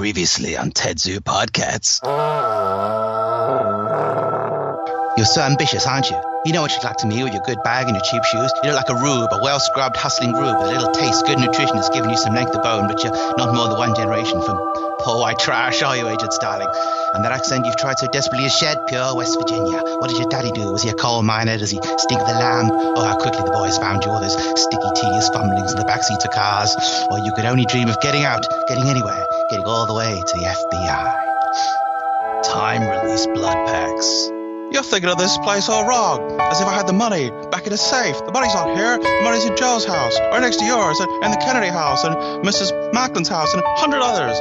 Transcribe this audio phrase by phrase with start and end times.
[0.00, 2.00] Previously on TetZoo Podcasts.
[5.18, 6.16] You're so ambitious, aren't you?
[6.46, 8.50] You know what you'd like to me with your good bag and your cheap shoes.
[8.64, 11.38] You look like a rube, a well scrubbed, hustling rube with a little taste, good
[11.38, 14.40] nutrition has given you some length of bone, but you're not more than one generation
[14.40, 14.56] from
[15.00, 16.68] poor white trash, are you, Agent Starling?
[17.12, 19.82] And that accent you've tried so desperately is shed, pure West Virginia.
[20.00, 20.72] What did your daddy do?
[20.72, 21.58] Was he a coal miner?
[21.58, 22.70] Does he stink the lamb?
[22.72, 26.02] Oh, how quickly the boys found you, all those sticky, tedious fumblings in the back
[26.02, 26.74] seats of cars.
[27.10, 30.38] Or you could only dream of getting out, getting anywhere, getting all the way to
[30.38, 32.42] the FBI.
[32.44, 34.30] Time release blood packs.
[34.70, 36.40] You're thinking of this place all wrong.
[36.40, 38.16] As if I had the money back in a safe.
[38.24, 38.98] The money's not here.
[38.98, 42.14] The money's in Joe's house, or next to yours, and, and the Kennedy house, and
[42.46, 42.70] Mrs.
[42.94, 44.38] Macklin's house, and a hundred others.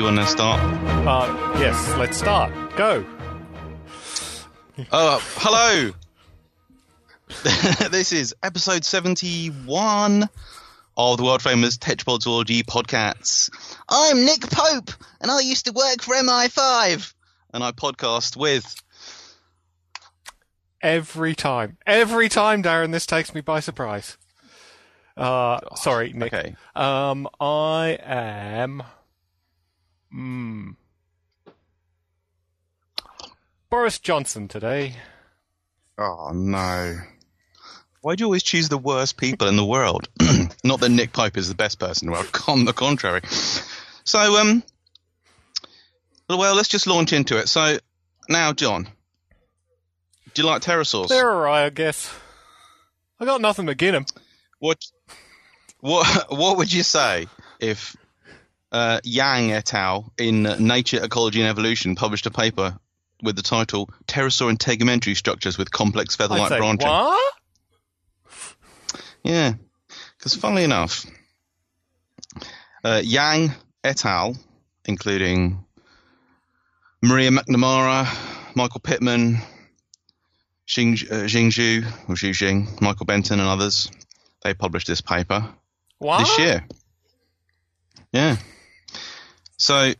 [0.00, 0.58] You want to start?
[1.06, 2.54] Uh, yes, let's start.
[2.74, 3.04] Go.
[4.90, 5.92] Oh, hello.
[7.90, 10.26] this is episode 71
[10.96, 13.50] of the world famous Tetrapod Zoology podcasts.
[13.90, 17.12] I'm Nick Pope, and I used to work for MI5,
[17.52, 18.74] and I podcast with.
[20.80, 21.76] Every time.
[21.86, 24.16] Every time, Darren, this takes me by surprise.
[25.14, 26.32] Uh, sorry, Nick.
[26.32, 26.56] Okay.
[26.74, 28.82] Um, I am.
[30.10, 30.70] Hmm.
[33.70, 34.96] Boris Johnson today.
[35.96, 36.98] Oh no.
[38.02, 40.08] Why do you always choose the worst people in the world?
[40.64, 43.20] Not that Nick Pope is the best person in the world, on the contrary.
[44.04, 44.62] So, um,
[46.28, 47.48] well, let's just launch into it.
[47.48, 47.78] So,
[48.28, 48.88] now, John,
[50.32, 51.08] do you like pterosaurs?
[51.08, 52.12] They're alright, I guess.
[53.20, 54.22] I got nothing against them.
[54.58, 54.78] What,
[55.80, 57.26] what, what would you say
[57.60, 57.94] if
[58.72, 60.12] uh, Yang et al.
[60.18, 62.78] in Nature, Ecology and Evolution published a paper
[63.22, 66.88] with the title "Pterosaur Integumentary Structures with Complex Feather-like say, Branching"?
[66.88, 67.34] what?
[69.22, 69.54] Yeah,
[70.18, 71.04] because funnily enough,
[72.84, 73.52] uh, Yang
[73.84, 74.36] et al.,
[74.86, 75.64] including
[77.02, 78.06] Maria McNamara,
[78.54, 79.38] Michael Pittman,
[80.66, 83.90] Xing, uh, Xing Xu, or Xu Xing, Michael Benton, and others,
[84.42, 85.46] they published this paper
[85.98, 86.20] What?
[86.20, 86.64] this year.
[88.12, 88.36] Yeah.
[89.60, 89.92] So,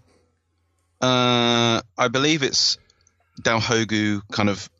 [1.02, 2.78] uh, I believe it's
[3.42, 4.70] Daohugou kind of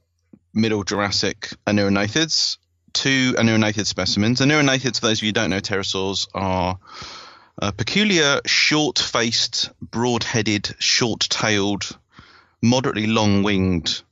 [0.54, 2.56] Middle Jurassic Anurognathids,
[2.94, 4.40] two Anurognathid specimens.
[4.40, 6.78] Anurognathids, for those of you who don't know, pterosaurs are
[7.60, 11.98] uh, peculiar, short-faced, broad-headed, short-tailed,
[12.62, 14.02] moderately long-winged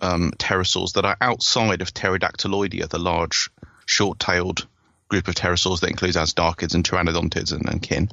[0.00, 3.48] um, pterosaurs that are outside of Pterodactyloidea, the large,
[3.86, 4.66] short-tailed
[5.08, 8.10] group of pterosaurs that includes Azhdarchids and Pteranodontids and, and kin.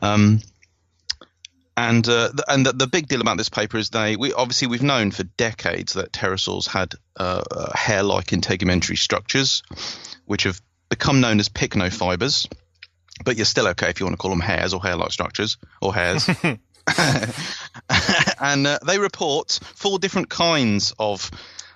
[0.00, 0.42] Um,
[1.80, 4.68] and uh, the, and the, the big deal about this paper is they we obviously
[4.68, 9.62] we've known for decades that pterosaurs had uh, uh, hair-like integumentary structures,
[10.26, 10.60] which have
[10.90, 12.46] become known as pycnofibers.
[13.24, 15.94] But you're still okay if you want to call them hairs or hair-like structures or
[15.94, 16.28] hairs.
[18.40, 21.30] and uh, they report four different kinds of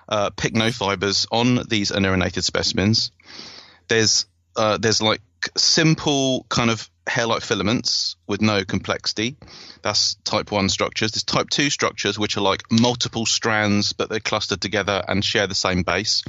[0.07, 3.11] uh, pycnofibers on these anurognathid specimens.
[3.87, 5.21] There's uh, there's like
[5.57, 9.37] simple kind of hair-like filaments with no complexity.
[9.81, 11.11] That's type one structures.
[11.11, 15.47] There's type two structures which are like multiple strands but they're clustered together and share
[15.47, 16.23] the same base.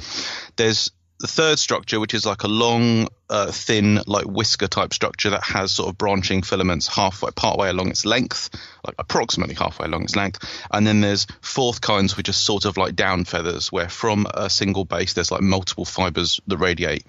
[0.55, 5.31] There's the third structure, which is like a long, uh, thin, like whisker type structure
[5.31, 8.49] that has sort of branching filaments halfway, partway along its length,
[8.85, 10.39] like approximately halfway along its length.
[10.71, 14.49] And then there's fourth kinds, which are sort of like down feathers, where from a
[14.49, 17.03] single base there's like multiple fibers that radiate.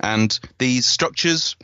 [0.00, 1.56] And these structures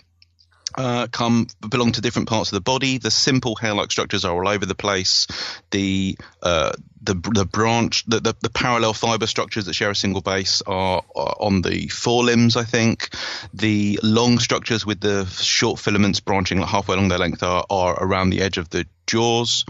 [0.75, 2.99] uh, come belong to different parts of the body.
[2.99, 5.27] The simple hair-like structures are all over the place.
[5.71, 10.21] The uh, the the branch, the, the, the parallel fiber structures that share a single
[10.21, 13.09] base are, are on the forelimbs, I think.
[13.55, 17.95] The long structures with the short filaments branching like halfway along their length are, are
[18.03, 19.65] around the edge of the jaws,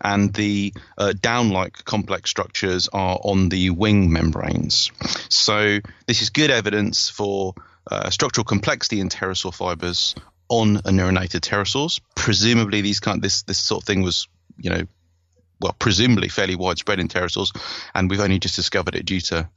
[0.00, 4.92] and the uh, down-like complex structures are on the wing membranes.
[5.28, 7.54] So this is good evidence for
[7.90, 10.14] uh, structural complexity in pterosaur fibers
[10.48, 12.00] on anurognathid pterosaurs.
[12.14, 14.82] Presumably, these kind this this sort of thing was, you know,
[15.60, 17.56] well, presumably fairly widespread in pterosaurs,
[17.94, 19.48] and we've only just discovered it due to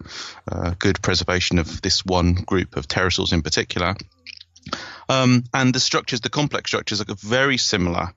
[0.51, 3.95] uh, good preservation of this one group of pterosaurs in particular.
[5.09, 8.13] Um, and the structures, the complex structures, are very similar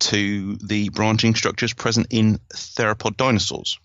[0.00, 3.78] to the branching structures present in theropod dinosaurs.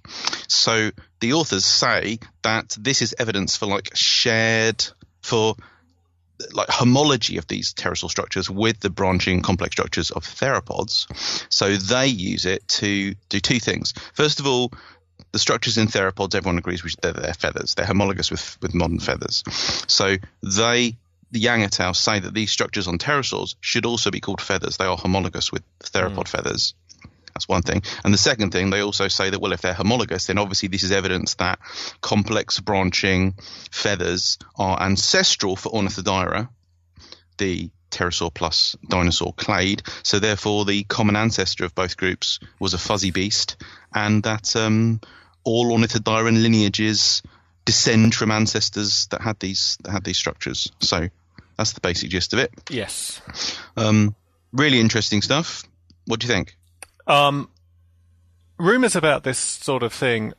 [0.48, 4.86] So the authors say that this is evidence for like shared
[5.22, 5.56] for
[6.54, 11.08] like homology of these pterosaur structures with the branching complex structures of theropods.
[11.52, 13.94] So they use it to do two things.
[14.14, 14.72] First of all,
[15.32, 17.76] the structures in theropods, everyone agrees which they're their feathers.
[17.76, 19.44] They're homologous with, with modern feathers.
[19.88, 20.96] So they,
[21.32, 21.94] the Yang et al.
[21.94, 24.78] say that these structures on pterosaurs should also be called feathers.
[24.78, 26.28] They are homologous with theropod mm.
[26.28, 26.74] feathers.
[27.40, 27.84] That's one thing.
[28.04, 30.84] And the second thing, they also say that, well, if they're homologous, then obviously this
[30.84, 31.60] is evidence that
[32.02, 33.36] complex branching
[33.72, 36.50] feathers are ancestral for Ornithodira,
[37.38, 39.84] the pterosaur plus dinosaur clade.
[40.04, 43.56] So therefore, the common ancestor of both groups was a fuzzy beast,
[43.96, 45.00] and that um,
[45.46, 47.22] all Ornithodira lineages
[47.64, 50.70] descend from ancestors that had these that had these structures.
[50.82, 51.08] So
[51.56, 52.52] that's the basic gist of it.
[52.70, 53.22] Yes.
[53.78, 54.14] Um,
[54.52, 55.64] really interesting stuff.
[56.06, 56.58] What do you think?
[57.10, 57.50] Um,
[58.58, 60.34] rumors about this sort of thing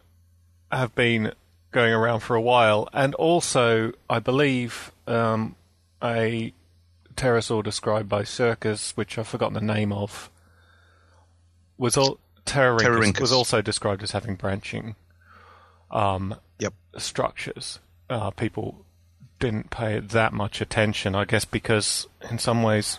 [0.70, 1.32] have been
[1.72, 5.56] going around for a while, and also, I believe, um,
[6.02, 6.52] a
[7.14, 10.30] pterosaur described by Czerkas, which I've forgotten the name of,
[11.76, 14.94] was all Pterorhynchus, was also described as having branching
[15.90, 16.74] um, Yep.
[16.98, 17.80] structures.
[18.08, 18.84] Uh, people
[19.38, 22.98] didn't pay that much attention, I guess, because in some ways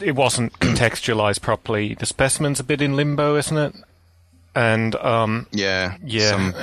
[0.00, 1.94] it wasn't contextualized properly.
[1.94, 3.74] The specimen's a bit in limbo, isn't it?
[4.54, 5.96] And um, Yeah.
[6.04, 6.30] Yeah.
[6.30, 6.54] Some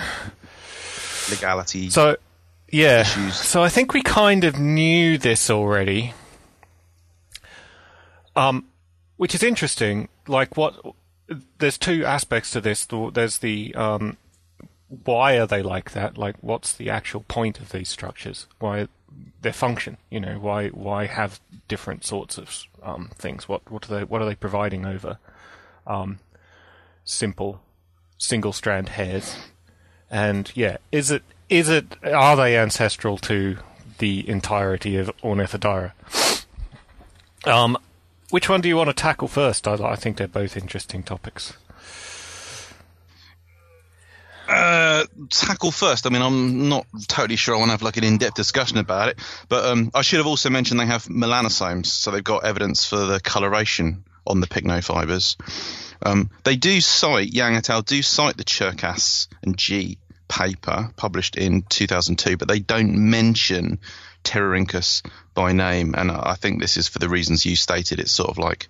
[1.30, 1.90] legality.
[1.90, 2.18] so,
[2.70, 3.02] yeah.
[3.02, 3.36] Issues.
[3.36, 6.14] So I think we kind of knew this already.
[8.36, 8.66] Um,
[9.18, 10.08] which is interesting.
[10.28, 10.76] Like, what?
[11.58, 12.88] There's two aspects to this.
[13.14, 14.18] There's the um,
[15.06, 16.18] why are they like that?
[16.18, 18.48] Like, what's the actual point of these structures?
[18.60, 18.88] Why
[19.42, 19.98] their function?
[20.10, 23.48] You know, why why have different sorts of um, things?
[23.48, 25.18] What what are they what are they providing over
[25.88, 26.20] um,
[27.04, 27.62] simple
[28.18, 29.38] single strand hairs?
[30.10, 33.58] And yeah, is it is it are they ancestral to
[33.98, 35.94] the entirety of Ornithodira?
[37.46, 37.78] Um,
[38.30, 39.68] which one do you want to tackle first?
[39.68, 41.54] I, I think they're both interesting topics.
[44.48, 44.81] uh,
[45.30, 46.06] tackle first.
[46.06, 49.10] I mean, I'm not totally sure I want to have like an in-depth discussion about
[49.10, 49.20] it,
[49.50, 52.98] but um, I should have also mentioned they have melanosomes, so they've got evidence for
[52.98, 55.38] the coloration on the pycnofibers.
[56.04, 57.82] Um, they do cite Yang et al.
[57.82, 63.80] do cite the Czerkas and Ji paper published in 2002, but they don't mention
[64.24, 68.00] Pterorhynchus by name, and I think this is for the reasons you stated.
[68.00, 68.70] It's sort of like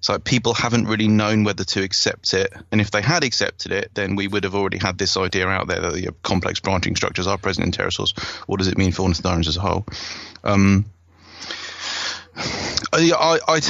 [0.00, 3.90] so people haven't really known whether to accept it, and if they had accepted it,
[3.94, 7.26] then we would have already had this idea out there that the complex branching structures
[7.26, 8.18] are present in pterosaurs.
[8.46, 9.84] What does it mean for ornithodirans as a whole?
[10.42, 10.86] Um,
[12.92, 13.60] I, I,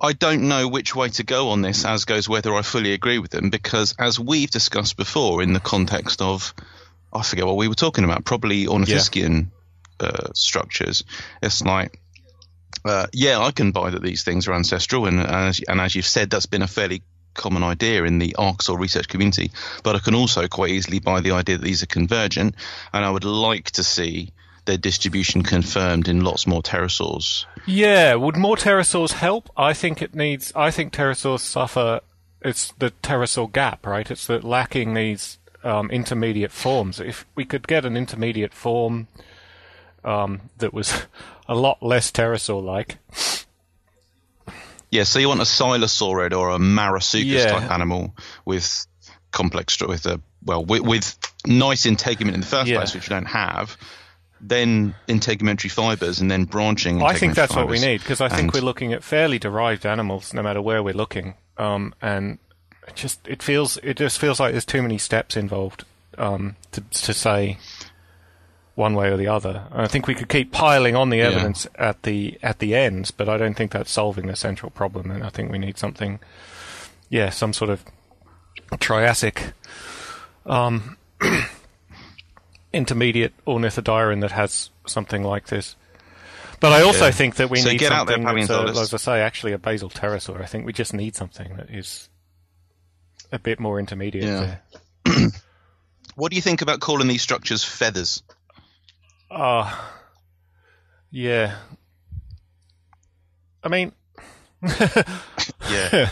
[0.00, 3.18] I, don't know which way to go on this, as goes whether I fully agree
[3.18, 6.54] with them, because as we've discussed before, in the context of,
[7.12, 9.48] I forget what we were talking about, probably ornithischian
[9.98, 11.02] uh, structures,
[11.42, 12.00] it's like
[12.84, 16.06] uh, yeah, I can buy that these things are ancestral, and as, and as you've
[16.06, 17.02] said, that's been a fairly
[17.34, 19.50] common idea in the Archosaur research community.
[19.82, 22.54] But I can also quite easily buy the idea that these are convergent,
[22.92, 24.32] and I would like to see
[24.64, 27.44] their distribution confirmed in lots more pterosaurs.
[27.66, 29.50] Yeah, would more pterosaurs help?
[29.56, 30.52] I think it needs.
[30.54, 32.00] I think pterosaurs suffer.
[32.42, 34.10] It's the pterosaur gap, right?
[34.10, 37.00] It's the lacking these um, intermediate forms.
[37.00, 39.08] If we could get an intermediate form
[40.04, 41.02] um, that was
[41.48, 42.98] a lot less pterosaur-like,
[44.90, 47.50] Yeah, so you want a silesaurid or a Marasuchus Yeah.
[47.58, 48.14] type animal
[48.44, 48.86] with
[49.32, 52.76] complex with a well with, with nice integument in the first Yeah.
[52.78, 53.76] place, which you don't have.
[54.40, 57.02] Then integumentary fibers, and then branching.
[57.02, 60.32] I think that's what we need because I think we're looking at fairly derived animals,
[60.34, 61.34] no matter where we're looking.
[61.58, 62.38] Um, and
[62.86, 65.84] it just it feels it just feels like there's too many steps involved
[66.18, 67.58] um, to to say
[68.76, 69.64] one way or the other.
[69.72, 73.28] I think we could keep piling on the evidence at the at the ends, but
[73.28, 75.10] I don't think that's solving the central problem.
[75.10, 76.20] And I think we need something,
[77.08, 77.84] yeah, some sort of
[78.78, 79.52] Triassic,
[80.44, 80.96] um,
[82.72, 85.76] intermediate ornithodiran that has something like this.
[86.60, 87.10] But I also Yeah.
[87.12, 88.94] think that we So need out there, something that's, uh, paleontologists.
[88.94, 90.40] as I say, actually a basal pterosaur.
[90.42, 92.08] I think we just need something that is
[93.32, 94.56] a bit more intermediate Yeah.
[95.04, 95.30] there.
[96.16, 98.22] What do you think about calling these structures feathers?
[99.30, 99.74] Uh,
[101.10, 101.56] yeah.
[103.62, 103.92] I mean,
[105.70, 106.10] Yeah,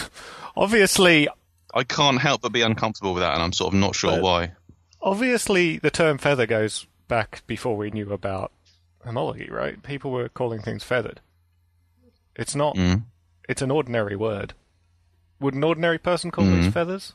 [0.56, 1.28] obviously,
[1.74, 4.52] I can't help but be uncomfortable with that, and I'm sort of not sure why.
[5.00, 8.52] obviously, the term feather goes back before we knew about
[9.04, 9.80] homology, right?
[9.82, 11.20] People were calling things feathered.
[12.34, 12.76] It's not.
[12.76, 13.04] Mm.
[13.48, 14.54] It's an ordinary word.
[15.40, 16.62] Would an ordinary person call Mm.
[16.64, 17.14] these feathers?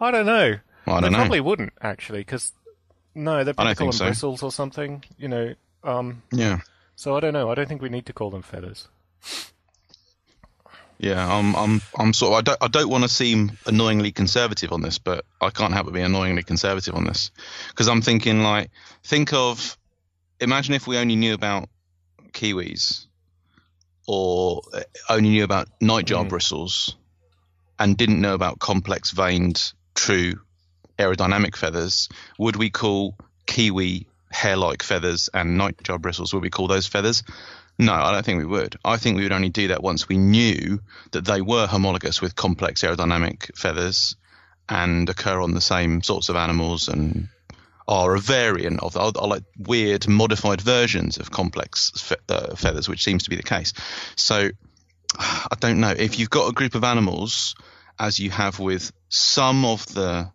[0.00, 0.58] I don't know.
[0.86, 1.18] Well, I don't know.
[1.18, 2.52] probably wouldn't actually, because
[3.18, 4.04] No, they're probably don't call them so.
[4.06, 5.04] bristles or something.
[5.18, 5.54] You know.
[5.82, 6.60] Um, Yeah.
[6.96, 7.50] so I don't know.
[7.50, 8.88] I don't think we need to call them feathers.
[11.00, 12.38] Yeah, I'm, I'm, I'm sort of.
[12.38, 15.86] I don't, I don't want to seem annoyingly conservative on this, but I can't help
[15.86, 17.30] but be annoyingly conservative on this
[17.68, 18.70] because I'm thinking like,
[19.04, 19.76] think of,
[20.40, 21.68] imagine if we only knew about
[22.32, 23.06] kiwis,
[24.08, 26.28] or uh, only knew about nightjar Mm.
[26.28, 26.96] bristles,
[27.78, 30.40] and didn't know about complex veined, true
[30.98, 32.08] aerodynamic feathers.
[32.38, 36.34] Would we call kiwi hair-like feathers and nightjar bristles?
[36.34, 37.22] Would we call those feathers?
[37.78, 38.76] No, I don't think we would.
[38.84, 40.80] I think we would only do that once we knew
[41.12, 44.16] that they were homologous with complex aerodynamic feathers
[44.68, 47.28] and occur on the same sorts of animals and
[47.86, 52.88] are a variant of are, are like weird modified versions of complex fe- uh, feathers,
[52.88, 53.72] which seems to be the case.
[54.14, 54.50] So
[55.18, 57.54] I don't know if you've got a group of animals,
[57.98, 60.30] as you have with some of the.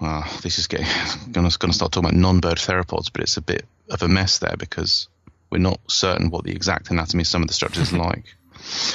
[0.00, 0.86] Well, this is getting
[1.32, 4.56] going to start talking about non-bird theropods, but it's a bit of a mess there
[4.58, 5.08] because
[5.50, 8.24] we're not certain what the exact anatomy of some of the structures are like.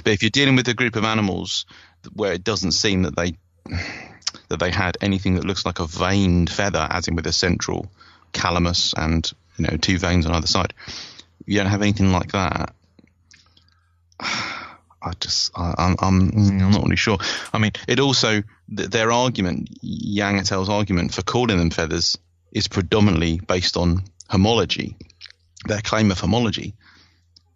[0.04, 1.66] But if you're dealing with a group of animals
[2.14, 3.36] where it doesn't seem that they
[4.50, 7.92] that they had anything that looks like a veined feather, as in with a central
[8.34, 10.74] calamus and you know two veins on either side,
[11.46, 12.74] you don't have anything like that.
[14.18, 14.55] Ah,
[15.06, 17.18] I just I, I'm I'm I'm not really sure.
[17.54, 18.42] I mean, it also
[18.76, 22.18] th- their argument, Yang et al.'s argument for calling them feathers,
[22.52, 24.98] is predominantly based on homology
[25.66, 26.76] their claim of homology,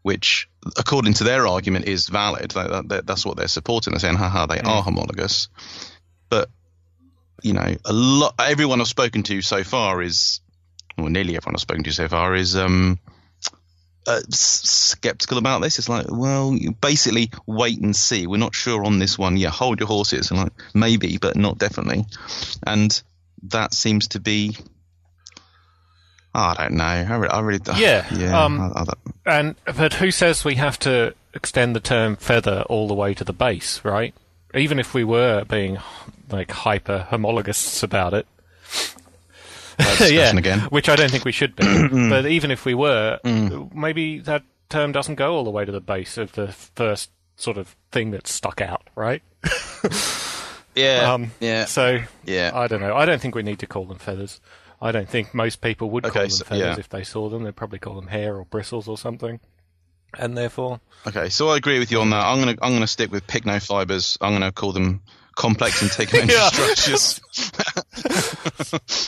[0.02, 2.52] which, according to their argument, is valid.
[2.52, 3.94] That, that, that's what they're supporting.
[3.94, 5.50] They're saying, haha, they are homologous.
[6.30, 6.50] But,
[7.42, 10.42] you know, a lot, everyone I've spoken to so far is,
[10.98, 13.00] well, nearly everyone I've spoken to so far is, um,
[14.10, 15.80] uh, skeptical about this.
[15.80, 18.28] It's like, well, you basically wait and see.
[18.28, 19.38] We're not sure on this one.
[19.38, 20.32] Yeah, hold your horses.
[20.32, 22.06] And like, maybe, but not definitely.
[22.66, 23.02] And
[23.44, 24.56] that seems to be
[26.34, 26.84] I don't know.
[26.84, 28.44] I really, I really Yeah, yeah.
[28.44, 28.86] um, I, I
[29.26, 33.24] And but who says we have to extend the term feather all the way to
[33.24, 34.14] the base, right?
[34.54, 35.80] Even if we were being
[36.30, 38.28] like hyper homologists about it.
[39.98, 40.60] discussion again.
[40.70, 41.64] Which I don't think we should be.
[42.10, 43.20] but even if we were,
[43.74, 47.58] maybe that term doesn't go all the way to the base of the first sort
[47.58, 49.22] of thing that stuck out, right?
[50.76, 52.52] yeah, Um, yeah, So yeah.
[52.54, 52.96] I don't know.
[52.96, 54.40] I don't think we need to call them feathers.
[54.82, 56.80] I don't think most people would call them so- feathers yeah.
[56.80, 57.44] if they saw them.
[57.44, 59.40] They'd probably call them hair or bristles or something.
[60.18, 62.26] And therefore, Okay, so I agree with you on that.
[62.26, 64.18] I'm gonna I'm gonna stick with pycnofibers.
[64.22, 65.02] I'm gonna call them
[65.40, 66.50] complex integumentary Yeah.
[66.50, 67.22] structures.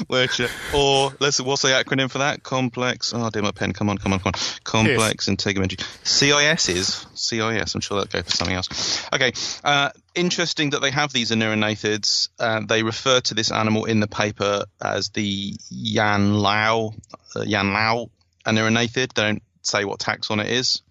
[0.08, 0.40] Which,
[0.74, 2.42] or let's what's the acronym for that?
[2.42, 3.14] Complex.
[3.14, 3.74] Oh, dear, my pen.
[3.74, 4.42] Come on, come on, come on.
[4.64, 5.82] Complex integumentary.
[6.08, 7.76] CIS is CIS.
[7.76, 9.06] I'm sure that goes for something else.
[9.14, 9.34] Okay.
[9.64, 12.30] Uh, interesting that they have these anurognathids.
[12.40, 16.94] Uh, they refer to this animal in the paper as the Yanliao
[17.36, 18.10] uh, Yan Lao
[18.46, 19.14] anurognathid.
[19.14, 20.82] They don't say what taxon it is.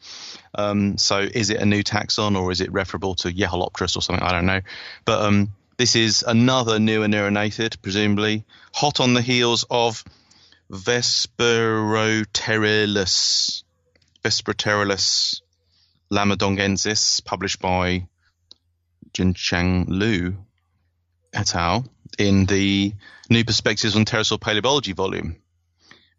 [0.54, 4.24] Um, so is it a new taxon or is it referable to Jeholopterus or something?
[4.24, 4.60] I don't know.
[5.04, 10.04] But um, this is another new anurognathid, presumably hot on the heels of
[10.70, 13.64] Vesperopterylus,
[14.22, 15.40] Vesperopterylus
[16.12, 18.06] lamadongensis, published by
[19.12, 20.36] Junchang Lu
[21.32, 21.84] et al.
[22.18, 22.92] in the
[23.28, 25.36] New Perspectives on Pterosaur Paleobiology volume,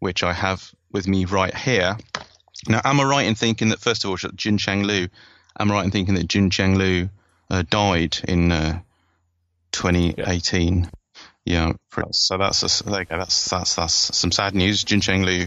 [0.00, 1.96] which I have with me right here.
[2.68, 5.08] Now, am I right in thinking that first of all, Junchang Lu?
[5.58, 7.08] Am I right in thinking that Junchang Lu
[7.50, 8.80] uh, died in uh,
[9.72, 10.90] 2018?
[11.44, 11.72] Yeah.
[12.12, 13.04] so that's a, there.
[13.08, 14.84] That's that's that's some sad news.
[14.84, 15.46] Junchang Lu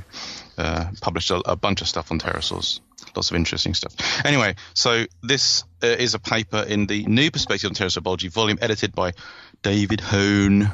[0.57, 2.81] uh, published a, a bunch of stuff on pterosaurs.
[3.15, 3.93] Lots of interesting stuff.
[4.25, 8.57] Anyway, so this uh, is a paper in the New Perspective on Pterosaur Biology volume,
[8.62, 9.13] edited by
[9.62, 10.69] David Hone,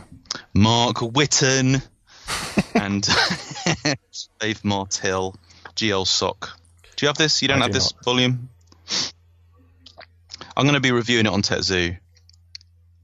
[0.55, 1.83] Mark Witton,
[2.73, 3.03] and
[4.39, 5.35] Dave Martill,
[5.75, 6.57] GL Sock.
[6.95, 7.41] Do you have this?
[7.41, 8.05] You don't I have do this not.
[8.05, 8.49] volume?
[10.55, 11.97] I'm going to be reviewing it on TetZoo.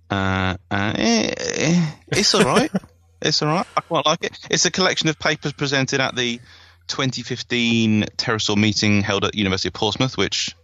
[0.09, 2.71] Uh, uh, eh, eh, it's all right.
[3.21, 3.65] it's all right.
[3.75, 4.37] I quite like it.
[4.49, 6.39] It's a collection of papers presented at the
[6.87, 10.55] 2015 Pterosaur meeting held at University of Portsmouth, which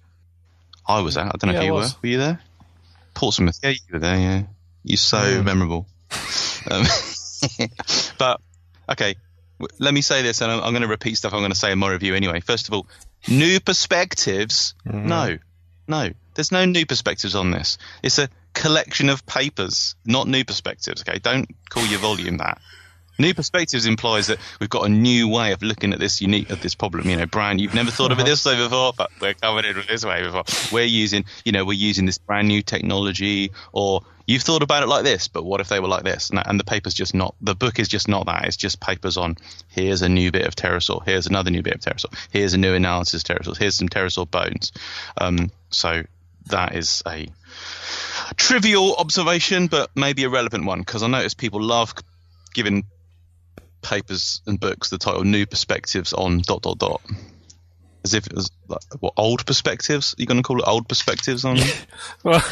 [0.88, 1.28] I was at.
[1.28, 1.88] I don't know Yeah, if you were.
[2.02, 2.40] Were you there?
[3.14, 3.60] Portsmouth.
[3.64, 4.18] Yeah, you were there.
[4.18, 4.44] Yeah,
[4.84, 5.88] you're so memorable.
[6.72, 6.86] Um,
[8.18, 8.40] but
[8.88, 9.16] okay,
[9.80, 11.72] let me say this, and I'm, I'm going to repeat stuff I'm going to say
[11.72, 12.40] in my review anyway.
[12.40, 12.88] First of all,
[13.28, 14.76] new perspectives.
[14.88, 15.08] Mm-hmm.
[15.08, 15.38] No,
[15.88, 17.78] no, there's no new perspectives on this.
[18.02, 21.02] It's a collection of papers, not new perspectives.
[21.02, 22.60] Okay, don't call your volume that.
[23.20, 26.62] New perspectives implies that we've got a new way of looking at this unique of
[26.62, 27.08] this problem.
[27.08, 29.84] You know, Brian, you've never thought of it this way before, but we're coming in
[29.88, 30.44] this way before.
[30.72, 34.88] We're using, you know, we're using this brand new technology, or you've thought about it
[34.88, 36.30] like this, but what if they were like this?
[36.30, 37.36] And, and the paper's just not.
[37.42, 38.46] The book is just not that.
[38.46, 39.38] It's just papers on.
[39.68, 41.06] Here's a new bit of pterosaur.
[41.06, 42.14] Here's another new bit of pterosaur.
[42.32, 43.58] Here's a new analysis of pterosaurs.
[43.58, 44.72] Here's some pterosaur bones.
[45.18, 46.04] Um, so
[46.48, 47.28] that is a
[48.36, 51.94] trivial observation, but maybe a relevant one because I notice people love
[52.54, 52.86] giving
[53.82, 57.02] papers and books the title "New Perspectives on dot dot dot,"
[58.04, 60.14] as if it was like what old perspectives.
[60.14, 61.58] Are you going to call it old perspectives on?
[62.24, 62.44] well,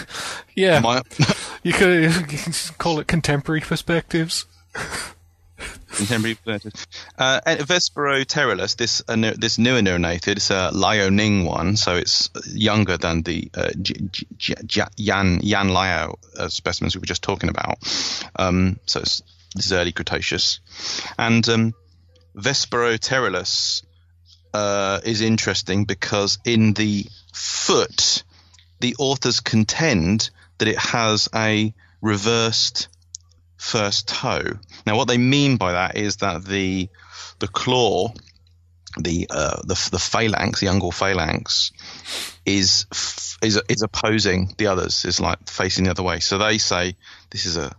[0.55, 1.01] yeah, My,
[1.63, 4.45] you could, you call it contemporary perspectives.
[5.91, 6.87] contemporary perspectives.
[7.17, 12.97] Uh, and Vesperopterylus, this uh, this newer neonated, it's a Liaoning one, so it's younger
[12.97, 17.49] than the uh, J- J- J- Yan Yan Liao uh, specimens we were just talking
[17.49, 17.77] about.
[18.35, 19.21] Um, so it's
[19.53, 20.61] this is early Cretaceous,
[21.19, 21.73] and um,
[22.37, 23.83] Vesperopterylus
[24.53, 28.23] uh, is interesting because in the foot,
[28.79, 32.87] the authors contend that it has a reversed
[33.57, 34.43] first toe.
[34.85, 36.89] Now, what they mean by that is that the
[37.39, 38.13] the claw,
[38.99, 41.71] the uh, the the phalanx, the ungual phalanx,
[42.45, 42.85] is
[43.41, 45.05] is is opposing the others.
[45.05, 46.19] Is like facing the other way.
[46.19, 46.95] So they say
[47.29, 47.75] this is a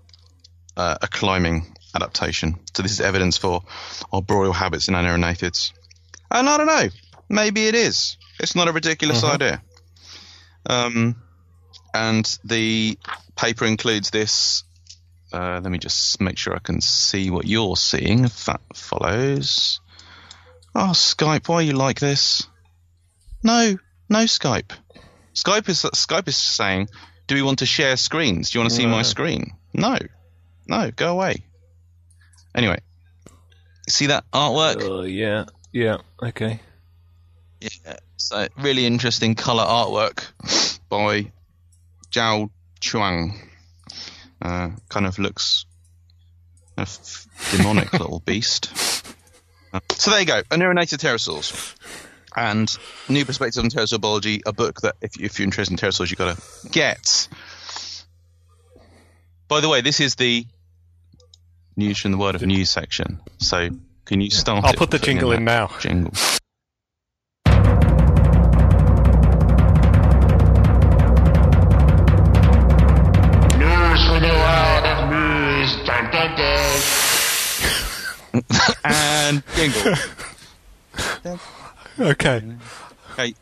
[0.77, 2.59] uh, a climbing adaptation.
[2.75, 3.63] So this is evidence for
[4.13, 5.73] arboreal habits in anurognathids.
[6.33, 6.89] And I don't know,
[7.29, 8.17] maybe it is.
[8.41, 9.35] It's not a ridiculous Mhm.
[9.35, 9.63] idea.
[10.69, 11.23] Um,
[11.95, 12.99] and the
[13.37, 14.65] paper includes this.
[15.33, 18.25] Uh, let me just make sure I can see what you're seeing.
[18.25, 19.81] If that follows.
[20.75, 22.43] Oh, Skype, why are you like this?
[23.43, 23.77] No,
[24.09, 24.71] no Skype.
[25.35, 26.89] Skype is Skype is saying,
[27.27, 28.51] "Do we want to share screens?
[28.51, 29.99] Do you want to see my screen?" No,
[30.67, 31.45] no, go away.
[32.55, 32.81] Anyway,
[33.89, 34.81] see that artwork?
[34.83, 36.61] Uh, yeah, yeah, okay.
[37.61, 40.25] Yeah, so really interesting color artwork
[40.89, 41.33] by
[42.11, 42.51] Zhao
[42.81, 43.41] Chuang.
[44.41, 45.67] Uh, kind of looks
[46.77, 48.73] a f- demonic little beast.
[49.73, 51.75] Uh, so there you go, Anurognathid pterosaurs.
[52.35, 52.75] And
[53.09, 56.19] New Perspectives on Pterosaur Biology, a book that if, if you're interested in pterosaurs, you've
[56.19, 57.29] got to get.
[59.49, 60.47] By the way, this is the
[61.77, 63.21] news from the Word of News section.
[63.39, 63.69] So
[64.05, 65.71] can you start I'll it put the jingle in now.
[65.81, 66.13] Jingle.
[73.59, 75.77] News for the world of news.
[75.87, 76.81] Dun, dun, dun.
[78.85, 79.95] and jingle.
[82.01, 82.43] Okay.
[83.13, 83.35] Okay.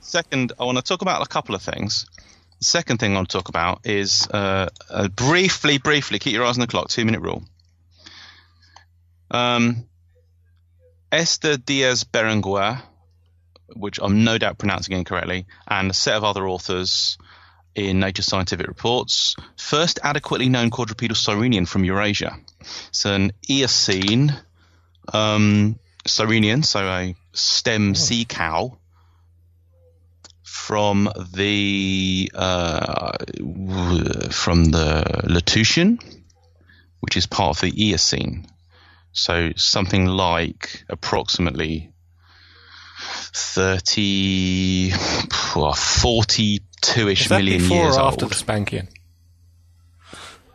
[0.00, 2.06] Second, I want to talk about a couple of things.
[2.58, 6.44] The second thing I want to talk about is uh, uh, briefly, briefly, keep your
[6.44, 7.42] eyes on the clock, two minute rule.
[9.30, 9.86] Um,
[11.14, 12.82] Esther Diaz Berenguer,
[13.76, 17.18] which I'm no doubt pronouncing incorrectly, and a set of other authors
[17.76, 22.36] in Nature Scientific Reports, first adequately known quadrupedal Sirenian from Eurasia.
[22.88, 24.34] It's an Eocene
[25.12, 28.76] um, Sirenian, so a stem sea cow
[30.42, 33.18] from the uh,
[34.32, 36.00] from the Lutetian,
[36.98, 38.48] which is part of the Eocene.
[39.14, 41.92] So something like approximately
[42.98, 48.12] 30, 42-ish million before years or old.
[48.12, 48.88] after the spanking?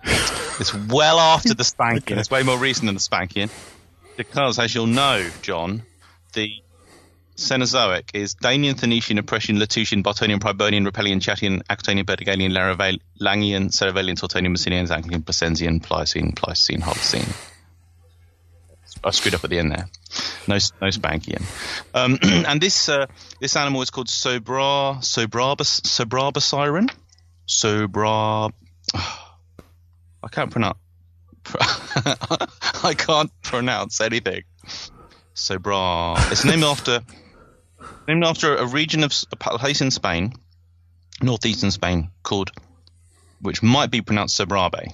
[0.04, 2.18] It's well after the spanking.
[2.18, 3.50] It's way more recent than the spanking.
[4.18, 5.84] Because, as you'll know, John,
[6.34, 6.52] the
[7.38, 14.20] Cenozoic is Danian, Phoenician, Oppressian, Lutetian, Bartonian, Priabonian, Rupelian, Chattian, Actonian, Burdigalian, Laravel, Langhian, Serravallian,
[14.20, 17.34] Tortonian, Messinian, Zanclean, Piacenzian, Pliocene, Pleistocene, Holocene.
[19.04, 19.88] I screwed up at the end there.
[20.48, 21.44] No, no spankian.
[21.94, 23.06] Um, and this uh,
[23.40, 26.90] this animal is called Sobra Sobrabus Siren.
[27.48, 28.52] Sobra.
[28.94, 30.78] I can't pronounce.
[32.84, 34.44] I can't pronounce anything.
[35.36, 36.32] Sobra.
[36.32, 37.02] It's named after
[38.08, 40.34] named after a region of a place in Spain,
[41.22, 42.52] northeastern Spain, called
[43.42, 44.94] which might be pronounced Sobrabe.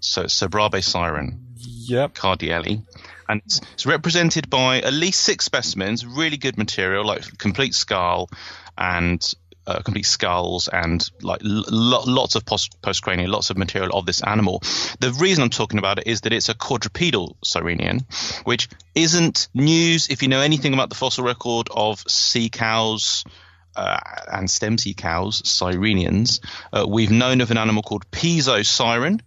[0.00, 1.45] So Sobrabe siren.
[1.88, 2.14] Yep.
[2.14, 2.82] Cardielli,
[3.28, 8.28] and it's, it's represented by at least six specimens, really good material, like complete skull
[8.76, 9.34] and
[9.66, 14.22] uh, complete skulls and like lo- lots of post- postcranial, lots of material of this
[14.22, 14.60] animal.
[15.00, 18.04] The reason I'm talking about it is that it's a quadrupedal Sirenian,
[18.44, 23.24] which isn't news if you know anything about the fossil record of sea cows.
[23.74, 23.98] Uh,
[24.32, 26.40] and stem sea cows, Sirenians.
[26.72, 29.20] Uh, we've known of an animal called Pezosiren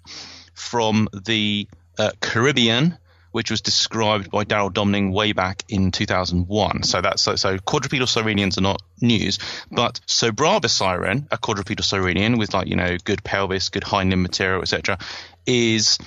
[0.56, 1.68] from the
[2.00, 2.98] uh, Caribbean,
[3.32, 6.84] which was described by Daryl Domning way back in 2001.
[6.84, 9.38] So that's so, so quadrupedal sirenians are not news,
[9.70, 14.62] but Sobrarbosiren, a quadrupedal sirenian with like you know good pelvis, good hind limb material,
[14.62, 14.98] etc.,
[15.46, 16.00] is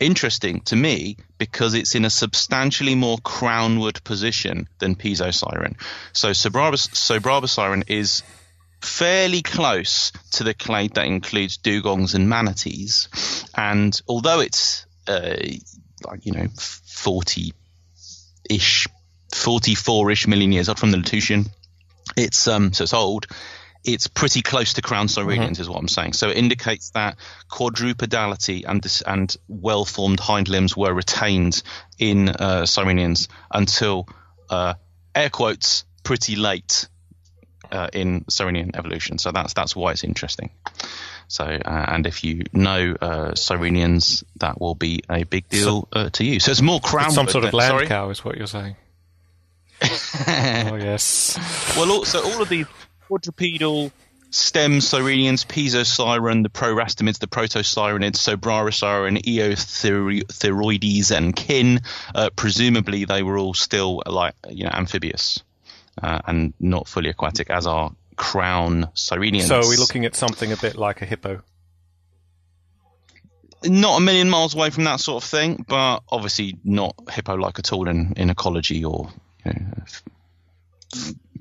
[0.00, 5.76] interesting to me because it's in a substantially more crownward position than Pezosiren.
[6.12, 8.22] So Sobrarbos, Sobrarbosiren is
[8.80, 13.08] fairly close to the clade that includes dugongs and manatees,
[13.54, 15.36] and although it's uh,
[16.06, 17.52] like you know forty
[18.48, 18.86] ish,
[19.32, 21.46] forty four ish million years old from the Lutetian,
[22.16, 23.26] it's um so it's old.
[23.86, 26.14] It's pretty close to crown sirenians, is what I'm saying.
[26.14, 27.18] So it indicates that
[27.50, 31.62] quadrupedality and this, and well-formed hind limbs were retained
[31.98, 32.64] in uh,
[33.50, 34.08] until
[34.48, 34.74] uh,
[35.14, 36.88] air quotes pretty late
[37.70, 39.18] uh, in Sirenian evolution.
[39.18, 40.50] So that's that's why it's interesting.
[41.28, 46.10] So, uh, and if you know uh, Sirenians, that will be a big deal uh,
[46.10, 46.40] to you.
[46.40, 47.10] So it's more crown.
[47.10, 47.86] Some sort of land sorry?
[47.86, 48.76] cow is what you're saying.
[49.82, 51.38] oh yes.
[51.76, 52.66] Well, also all of these
[53.08, 53.90] quadrupedal
[54.30, 61.80] stem Sirenians, Pezosiren, the Prorastomids, the Protosirenids, Sobrarosiren, Eotheroides, and Kin.
[62.14, 65.42] Uh, presumably, they were all still like you know amphibious
[66.02, 69.48] uh, and not fully aquatic, as are crown Sirenians.
[69.48, 71.42] So are we looking at something a bit like a hippo?
[73.66, 77.72] not a million miles away from that sort of thing, but obviously not hippo-like at
[77.72, 79.10] all in, in ecology or
[79.44, 79.82] you know,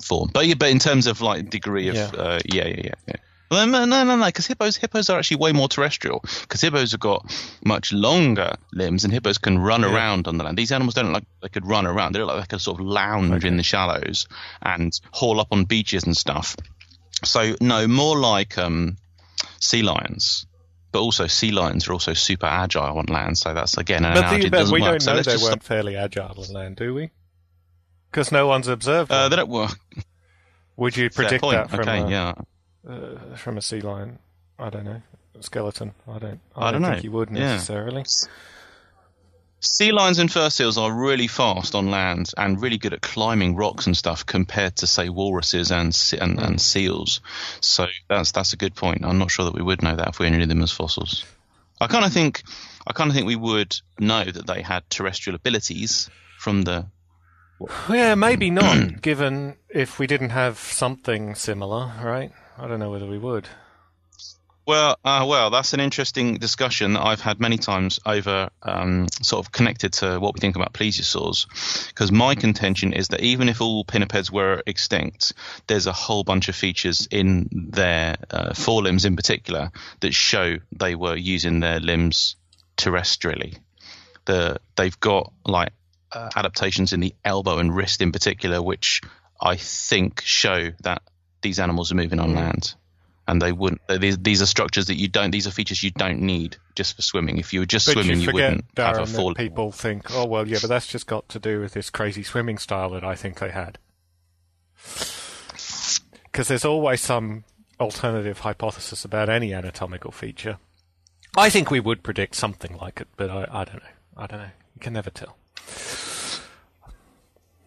[0.01, 0.29] form.
[0.33, 2.93] But but in terms of like degree of yeah, uh, yeah, yeah, yeah.
[3.07, 3.15] yeah.
[3.53, 6.19] Well, no, no, no, no, because hippos, hippos are actually way more terrestrial.
[6.41, 7.31] Because hippos have got
[7.63, 9.93] much longer limbs, and hippos can run Yeah.
[9.93, 10.57] around on the land.
[10.57, 12.13] These animals don't look like they could run around.
[12.13, 14.27] They look like they could sort of lounge in the shallows
[14.61, 16.55] and haul up on beaches and stuff.
[17.23, 18.97] So no, more like um,
[19.59, 20.45] sea lions.
[20.91, 24.19] But also, sea lions are also super agile on land, so that's again an But,
[24.25, 24.99] analogy that doesn't we work.
[24.99, 27.09] don't know let's they weren't fairly agile on land, do we?
[28.11, 29.29] Because no one's observed Uh, them.
[29.31, 29.71] they don't work.
[30.77, 32.33] Would you predict that from okay, a, yeah.
[32.87, 34.19] Uh, from a sea lion?
[34.59, 35.01] I don't know.
[35.39, 35.93] Skeleton.
[36.07, 36.39] I don't.
[36.55, 36.95] I I, don't don't know.
[36.95, 37.53] think you would Yeah.
[37.55, 38.03] necessarily.
[39.59, 43.55] Sea lions and fur seals are really fast on land and really good at climbing
[43.55, 46.45] rocks and stuff compared to say walruses and and, Hmm.
[46.45, 47.21] and seals.
[47.61, 49.05] So that's that's a good point.
[49.05, 51.23] I'm not sure that we would know that if we only knew them as fossils.
[51.79, 52.43] I kind of think
[52.85, 56.85] I kind of think we would know that they had terrestrial abilities from the
[57.89, 59.01] Yeah, maybe not.
[59.01, 62.33] given if we didn't have something similar, right?
[62.57, 63.47] I don't know whether we would.
[64.65, 69.45] Well, uh, well, that's an interesting discussion that I've had many times over, um, sort
[69.45, 71.47] of connected to what we think about plesiosaurs.
[71.89, 75.33] Because my contention is that even if all pinnipeds were extinct,
[75.67, 80.95] there's a whole bunch of features in their uh, forelimbs, in particular, that show they
[80.95, 82.37] were using their limbs
[82.77, 83.57] terrestrially.
[84.25, 85.73] The they've got like
[86.13, 89.01] uh, adaptations in the elbow and wrist, in particular, which
[89.41, 91.01] I think show that
[91.43, 92.35] these animals are moving on mm.
[92.35, 92.73] land
[93.27, 93.81] and they wouldn't.
[93.87, 95.31] These, these are structures that you don't.
[95.31, 97.37] These are features you don't need just for swimming.
[97.37, 99.33] If you were just But swimming, you you, wouldn't have a Darren, fall.
[99.33, 102.57] people think, oh well, yeah, but that's just got to do with this crazy swimming
[102.57, 103.77] style that I think they had.
[106.25, 107.45] Because there's always some
[107.79, 110.57] alternative hypothesis about any anatomical feature.
[111.35, 113.89] I think we would predict something like it, but I, I don't know.
[114.17, 114.51] I don't know.
[114.75, 115.37] You can never tell.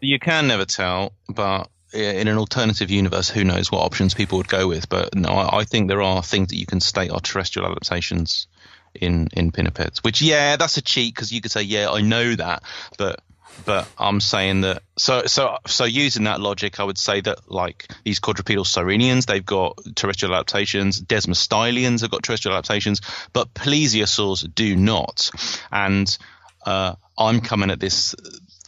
[0.00, 4.48] You can never tell, but in an alternative universe, who knows what options people would
[4.48, 4.88] go with?
[4.88, 8.46] But no, I, I think there are things that you can state are terrestrial adaptations
[8.94, 9.98] in in pinnipeds.
[9.98, 12.62] Which, yeah, that's a cheat because you could say, yeah, I know that,
[12.98, 13.20] but
[13.64, 17.88] but I'm saying that so so so using that logic, I would say that like
[18.04, 21.00] these quadrupedal sirenians, they've got terrestrial adaptations.
[21.00, 23.00] Desmostylians have got terrestrial adaptations,
[23.32, 25.30] but plesiosaurs do not.
[25.72, 26.16] And
[26.64, 28.14] uh, I'm coming at this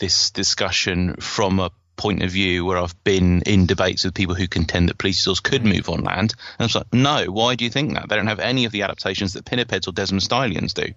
[0.01, 4.48] this discussion from a point of view where I've been in debates with people who
[4.48, 6.32] contend that plesiosaurs could move on land.
[6.58, 8.08] And I was like, no, why do you think that?
[8.08, 10.94] They don't have any of the adaptations that pinnipeds or desmostylians do.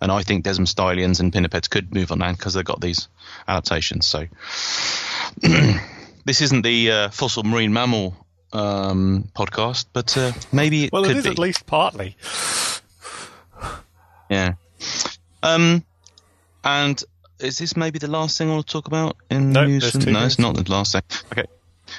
[0.00, 3.06] And I think desmostylians and pinnipeds could move on land because they've got these
[3.46, 4.08] adaptations.
[4.08, 4.26] So
[6.24, 8.16] this isn't the uh, fossil marine mammal
[8.52, 11.30] um, podcast, but uh, maybe it Well, could it is be.
[11.30, 12.16] at least partly.
[14.30, 14.54] Yeah.
[15.42, 15.84] Um,
[16.64, 17.02] and
[17.42, 19.90] is this maybe the last thing I want to talk about in No, news?
[19.90, 21.02] from- no, it's not the last thing.
[21.32, 21.44] Okay.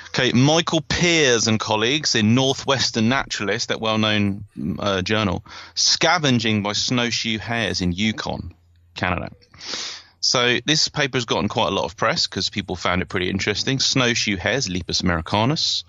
[0.10, 4.46] Okay, Michael Peers and colleagues in Northwestern Naturalist, that well-known
[4.80, 5.44] uh, journal,
[5.76, 8.54] scavenging by snowshoe hares in Yukon,
[8.96, 9.32] Canada.
[10.22, 13.30] So this paper has gotten quite a lot of press because people found it pretty
[13.30, 13.80] interesting.
[13.80, 15.84] Snowshoe hares, Lepus americanus,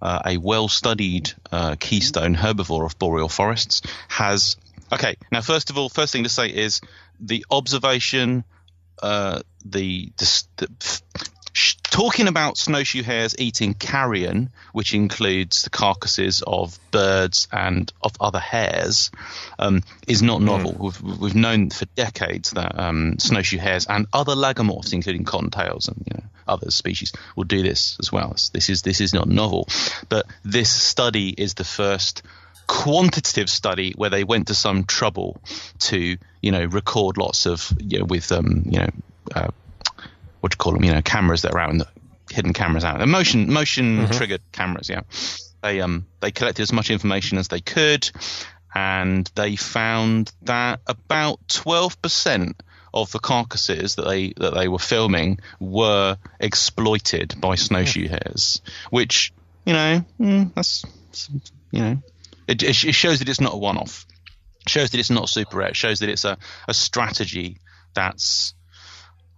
[0.00, 4.56] uh, a well-studied uh, keystone herbivore of boreal forests, has.
[4.92, 6.80] Okay, now first of all, first thing to say is
[7.18, 8.44] the observation,
[9.02, 11.00] uh, the, the,
[11.90, 18.38] talking about snowshoe hares eating carrion, which includes the carcasses of birds and of other
[18.38, 19.10] hares,
[19.58, 20.76] um, is not novel.
[20.78, 26.04] We've, we've known for decades that um, snowshoe hares and other lagomorphs, including cottontails and
[26.06, 28.36] you know, other species, will do this as well.
[28.52, 29.68] This is this is not novel,
[30.08, 32.22] but this study is the first
[32.68, 35.40] quantitative study where they went to some trouble
[35.80, 38.90] to you know record lots of you know, with um, you know
[39.34, 39.48] uh,
[40.40, 40.84] what do you call them?
[40.84, 41.88] You know, cameras that are out in the
[42.30, 44.88] hidden cameras out, motion motion triggered cameras.
[44.88, 45.00] Yeah,
[45.62, 48.08] they um they collected as much information as they could,
[48.74, 52.62] and they found that about twelve percent
[52.94, 59.32] of the carcasses that they that they were filming were exploited by snowshoe hares, which
[59.64, 60.84] you know mm, that's
[61.70, 61.96] you know
[62.48, 64.06] it, it shows that it's not a one-off.
[64.62, 65.68] It shows that it's not super rare.
[65.68, 67.58] It shows that it's a, a strategy
[67.94, 68.54] that's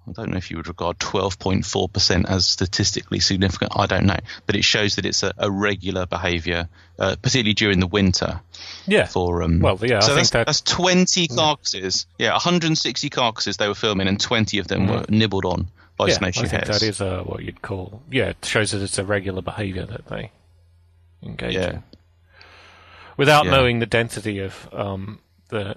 [0.09, 3.73] I don't know if you would regard 12.4% as statistically significant.
[3.77, 6.69] I don't know, but it shows that it's a, a regular behaviour,
[6.99, 8.41] uh, particularly during the winter.
[8.87, 9.05] Yeah.
[9.07, 12.07] For um, Well, yeah, I so think that's, that- that's 20 carcasses.
[12.19, 16.09] Yeah, 160 carcasses they were filming, and 20 of them were nibbled on by Mm.
[16.09, 16.81] yeah, snowshoe I think hares.
[16.81, 18.03] that is uh, what you'd call.
[18.11, 20.33] Yeah, it shows that it's a regular behaviour that they
[21.23, 21.83] engage yeah, in.
[23.21, 23.51] Without Yeah.
[23.51, 25.77] knowing the density of um, the.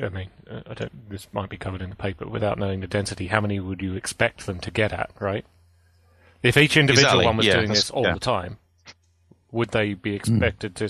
[0.00, 1.10] I mean, uh, I don't.
[1.10, 2.24] This might be covered in the paper.
[2.28, 5.10] Without knowing the density, how many would you expect them to get at?
[5.18, 5.44] Right.
[6.40, 8.10] If each individual Exactly, one was yeah, doing this all yeah.
[8.10, 8.14] Mm.
[8.14, 8.58] the time,
[9.50, 10.86] would they be expected to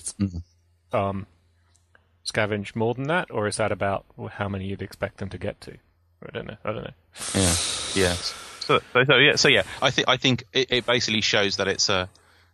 [0.93, 1.27] um,
[2.31, 5.59] scavenge more than that, or is that about how many you'd expect them to get
[5.63, 5.73] to?
[6.27, 6.57] I don't know.
[6.67, 6.95] I don't know.
[7.35, 7.55] yeah,
[7.95, 8.15] yeah.
[8.61, 11.67] So, so, so yeah, so yeah, I think I think it, it basically shows that
[11.67, 12.11] it's a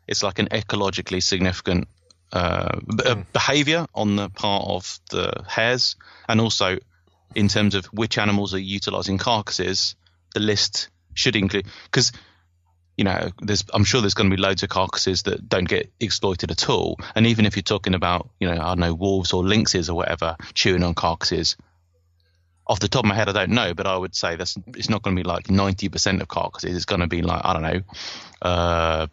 [0.07, 1.89] it's like an ecologically significant
[2.33, 5.97] uh, b- uh, behavior on the part of the hares,
[6.29, 6.79] and also
[7.35, 9.95] in terms of which animals are utilizing carcasses,
[10.35, 12.13] the list should include because
[12.97, 15.91] you know there's I'm sure there's going to be loads of carcasses that don't get
[16.01, 19.33] exploited at all, and even if you're talking about you know I don't know wolves
[19.33, 21.57] or lynxes or whatever chewing on carcasses,
[22.67, 24.91] off the top of my head, I don't know, but I would say that's it's
[24.91, 26.77] not going to be like ninety percent of carcasses.
[26.77, 27.81] It's going to be like I don't know,
[28.43, 29.07] uh,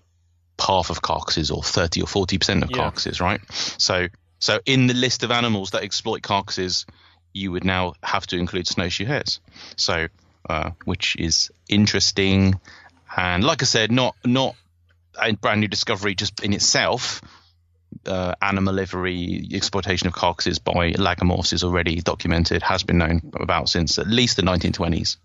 [0.59, 2.77] half of carcasses or thirty or forty percent of Yeah.
[2.77, 3.41] carcasses, right?
[3.51, 4.07] So,
[4.39, 6.85] so in the list of animals that exploit carcasses,
[7.33, 9.39] you would now have to include snowshoe hares.
[9.75, 10.07] So,
[10.49, 12.59] uh, which is interesting,
[13.15, 14.55] and like I said, not not
[15.21, 17.21] a brand new discovery just in itself.
[18.05, 23.69] Uh, animal livery exploitation of carcasses by lagomorphs is already documented, has been known about
[23.69, 25.17] since at least the 1920s,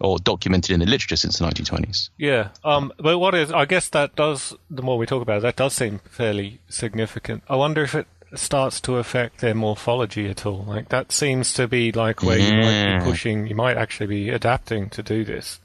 [0.00, 2.10] or documented in the literature since the 1920s.
[2.18, 3.52] Yeah, um, but what is?
[3.52, 4.54] I guess that does.
[4.70, 7.42] The more we talk about it, that does seem fairly significant.
[7.48, 10.64] I wonder if it starts to affect their morphology at all.
[10.64, 13.46] Like that seems to be like where you might be pushing.
[13.46, 15.60] You might actually be adapting to do this.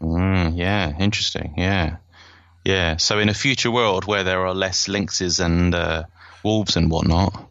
[0.00, 1.54] Mm, yeah, interesting.
[1.56, 1.96] Yeah,
[2.64, 2.96] yeah.
[2.96, 6.04] So in a future world where there are less lynxes and uh,
[6.42, 7.50] wolves and whatnot,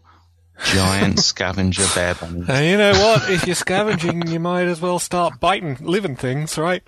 [0.66, 2.50] giant scavenger bear bunnies.
[2.50, 3.30] And you know what?
[3.30, 6.84] if you're scavenging, you might as well start biting living things, right?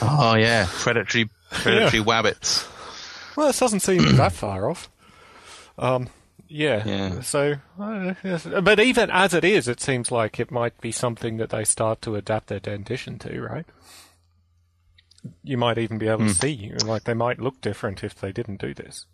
[0.00, 2.68] Oh yeah, predatory predatory wabbits.
[3.36, 4.90] Well, this doesn't seem that far off.
[5.78, 6.08] Um,
[6.48, 6.82] yeah.
[6.86, 7.20] Yeah.
[7.22, 8.46] So, I know, yes.
[8.62, 12.02] but even as it is, it seems like it might be something that they start
[12.02, 13.66] to adapt their dentition to, right?
[15.44, 16.30] You might even be able to hmm.
[16.30, 19.06] see, like they might look different if they didn't do this.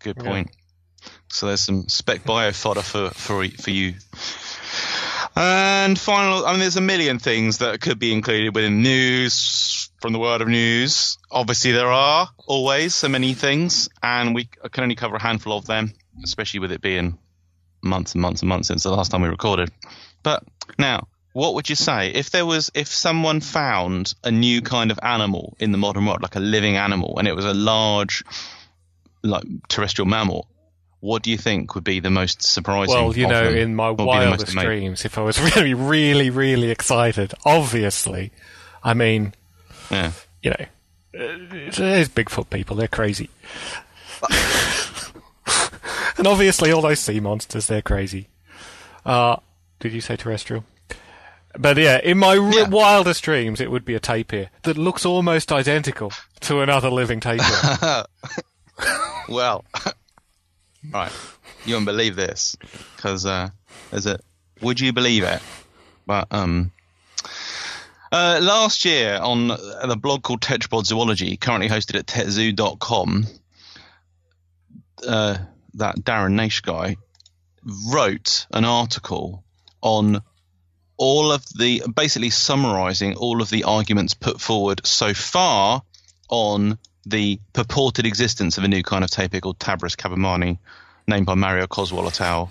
[0.00, 0.30] Good Yeah.
[0.30, 0.50] point.
[1.28, 3.94] So there's some spec bio fodder for for for you.
[5.38, 10.14] And final, I mean, there's a million things that could be included within news from
[10.14, 11.18] the world of news.
[11.30, 15.66] Obviously, there are always so many things, and we can only cover a handful of
[15.66, 15.92] them,
[16.24, 17.18] especially with it being
[17.82, 19.70] months and months and months since the last time we recorded.
[20.22, 20.42] But
[20.78, 24.98] now, what would you say if there was if someone found a new kind of
[25.02, 28.24] animal in the modern world, like a living animal, and it was a large,
[29.22, 30.48] like terrestrial mammal?
[31.00, 32.94] What do you think would be the most surprising?
[32.94, 35.38] Well, you know, in my What would be the most wildest dreams, if I was
[35.56, 38.32] really, really, really excited, obviously,
[38.82, 39.34] I mean,
[39.90, 40.12] Yeah.
[40.42, 40.64] you know,
[41.22, 41.36] uh,
[41.76, 43.28] there's Bigfoot people, they're crazy.
[46.16, 48.28] and obviously, all those sea monsters, they're crazy.
[49.04, 49.36] Uh,
[49.80, 50.64] did you say terrestrial?
[51.58, 52.68] But yeah, in my r- Yeah.
[52.68, 58.04] wildest dreams, it would be a tapir that looks almost identical to another living tapir.
[59.28, 59.64] Well,
[60.92, 61.10] right.
[61.64, 62.54] You won't believe this
[62.96, 63.48] because uh,
[63.90, 64.20] there's a.
[64.60, 65.40] Would you believe it?
[66.06, 66.70] But um,
[68.12, 73.26] uh, last year on the blog called Tetrapod Zoology, currently hosted at tetzoo.com,
[75.08, 75.38] uh,
[75.74, 76.96] that Darren Naish guy
[77.92, 79.42] wrote an article
[79.82, 80.20] on
[80.96, 85.82] all of the basically summarizing all of the arguments put forward so far
[86.28, 90.58] on the purported existence of a new kind of tapir called Tapirus kabomani,
[91.06, 92.50] named by Mario Cozzuol et al.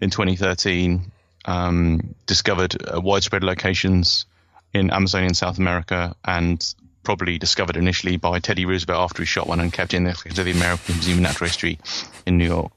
[0.00, 1.12] in 2013,
[1.44, 4.24] um, discovered uh, widespread locations
[4.72, 9.60] in Amazonian South America and probably discovered initially by Teddy Roosevelt after he shot one
[9.60, 11.78] and kept in the, the American Museum of Natural History
[12.24, 12.72] in New York.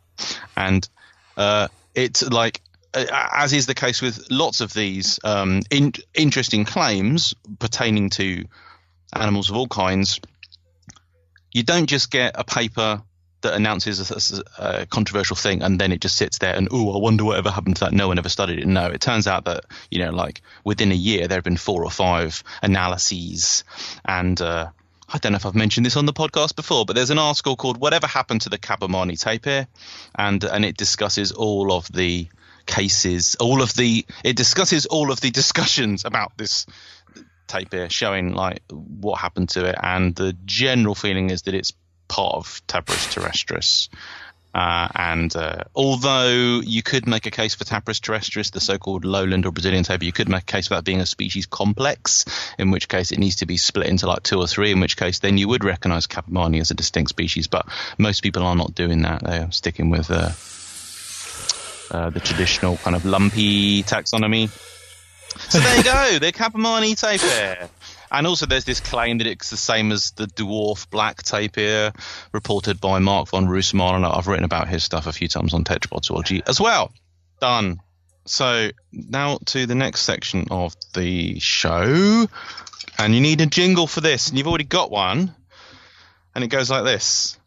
[0.58, 0.88] And
[1.38, 2.62] uh, it's like
[2.94, 8.46] as is the case with lots of these um, in, interesting claims pertaining to
[9.14, 10.20] animals of all kinds,
[11.52, 13.02] you don't just get a paper
[13.42, 14.44] that announces a,
[14.82, 17.76] a, controversial thing and then it just sits there and oh, I wonder whatever happened
[17.78, 17.94] to that.
[17.94, 18.68] No one ever studied it.
[18.68, 21.84] No, it turns out that you know, like within a year, there have been four
[21.84, 23.64] or five analyses
[24.06, 24.40] and.
[24.42, 24.70] Uh,
[25.10, 27.56] I don't know if I've mentioned this on the podcast before, but there's an article
[27.56, 29.66] called "Whatever Happened to the Kabomani Tapir,"
[30.14, 32.28] and and it discusses all of the
[32.68, 36.66] cases, all of the it discusses all of the discussions about this
[37.48, 41.74] tapir, showing like what happened to it, and the general feeling is that it's
[42.08, 43.90] part of Tapirus terrestris.
[44.54, 49.46] Uh, and uh, although you could make a case for Tapirus terrestris, the so-called lowland
[49.46, 52.26] or Brazilian tapir, you could make a case for that being a species complex,
[52.58, 54.98] in which case it needs to be split into like two or three, in which
[54.98, 57.48] case then you would recognise Kabomani as a distinct species.
[57.48, 57.68] But
[58.00, 60.32] most people are not doing that; they are sticking with uh,
[61.92, 64.50] uh, the traditional kind of lumpy taxonomy.
[65.50, 67.70] So there you go, the Kabomani tapir.
[68.10, 71.92] And also, there's this claim that it's the same as the dwarf black tapir
[72.32, 73.98] reported by Marc van Roosmalen.
[73.98, 76.92] And I've written about his stuff a few times on tetrapod as well.
[77.42, 77.82] Done.
[78.26, 82.28] So now to the next section of the show.
[82.98, 85.36] And you need a jingle for this, and you've already got one.
[86.34, 87.38] And it goes like this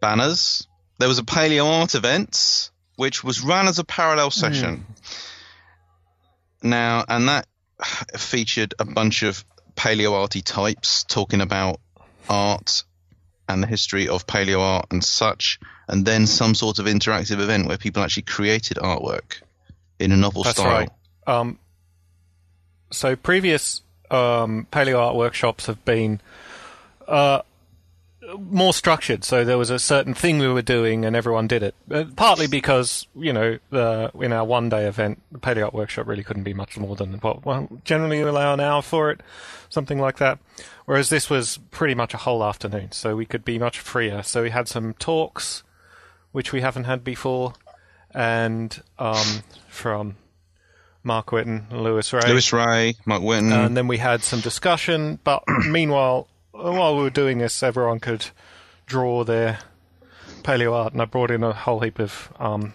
[0.00, 0.66] Banners.
[0.98, 4.84] There was a paleo art event which was run as a parallel session.
[4.84, 6.70] Mm.
[6.70, 7.46] Now, and that
[8.16, 9.44] featured a bunch of
[9.76, 11.80] paleo arty types talking about
[12.28, 12.82] art
[13.48, 17.68] and the history of paleo art and such, and then some sort of interactive event
[17.68, 19.42] where people actually created artwork
[20.00, 20.72] in a novel That's style.
[20.72, 20.90] Right.
[21.26, 21.58] Um,
[22.90, 26.20] so previous um, paleo art workshops have been
[27.08, 27.42] uh,
[28.38, 29.24] more structured.
[29.24, 31.74] So there was a certain thing we were doing, and everyone did it.
[31.90, 36.06] Uh, partly because you know, the, in our one day event, the paleo art workshop
[36.06, 39.20] really couldn't be much more than what well, generally you allow an hour for it,
[39.68, 40.38] something like that.
[40.84, 44.22] Whereas this was pretty much a whole afternoon, so we could be much freer.
[44.22, 45.62] So we had some talks,
[46.32, 47.54] which we haven't had before,
[48.12, 50.16] and um, from
[51.02, 55.18] Mark Witton, Luis Rey, Luis Rey, Mark Witton, and then we had some discussion.
[55.24, 56.28] But meanwhile
[56.58, 58.26] while we were doing this, everyone could
[58.86, 59.58] draw their
[60.42, 62.72] paleo art, and I brought in a whole heap of um,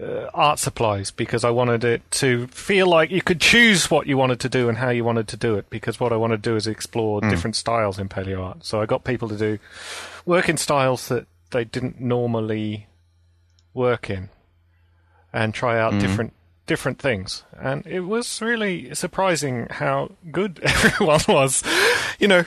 [0.00, 4.16] uh, art supplies because I wanted it to feel like you could choose what you
[4.16, 5.70] wanted to do and how you wanted to do it.
[5.70, 8.64] Because what I want to do is explore different styles in paleo art.
[8.64, 9.58] So I got people to do
[10.24, 12.86] work in styles that they didn't normally
[13.74, 14.28] work in,
[15.32, 16.32] and try out different
[16.68, 17.42] different things.
[17.58, 21.64] And it was really surprising how good everyone was.
[22.20, 22.44] You know,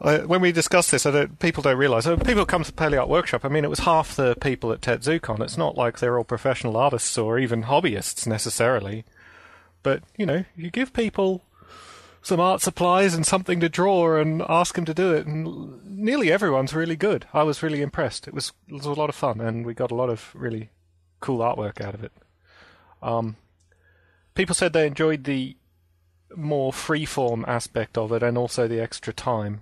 [0.00, 2.06] I, when we discussed this, I don't, people don't realise.
[2.24, 3.44] People come to the Paleo Art Workshop.
[3.44, 5.40] I mean, it was half the people at TetZooCon.
[5.40, 9.04] It's not like they're all professional artists or even hobbyists necessarily.
[9.84, 11.42] But you know, you give people
[12.22, 16.32] some art supplies and something to draw and ask them to do it, and nearly
[16.32, 17.26] everyone's really good.
[17.34, 18.26] I was really impressed.
[18.26, 20.70] It was it was a lot of fun, and we got a lot of really
[21.20, 22.12] cool artwork out of it.
[23.04, 23.36] Um,
[24.34, 25.56] people said they enjoyed the
[26.34, 29.60] more freeform aspect of it, and also the extra time.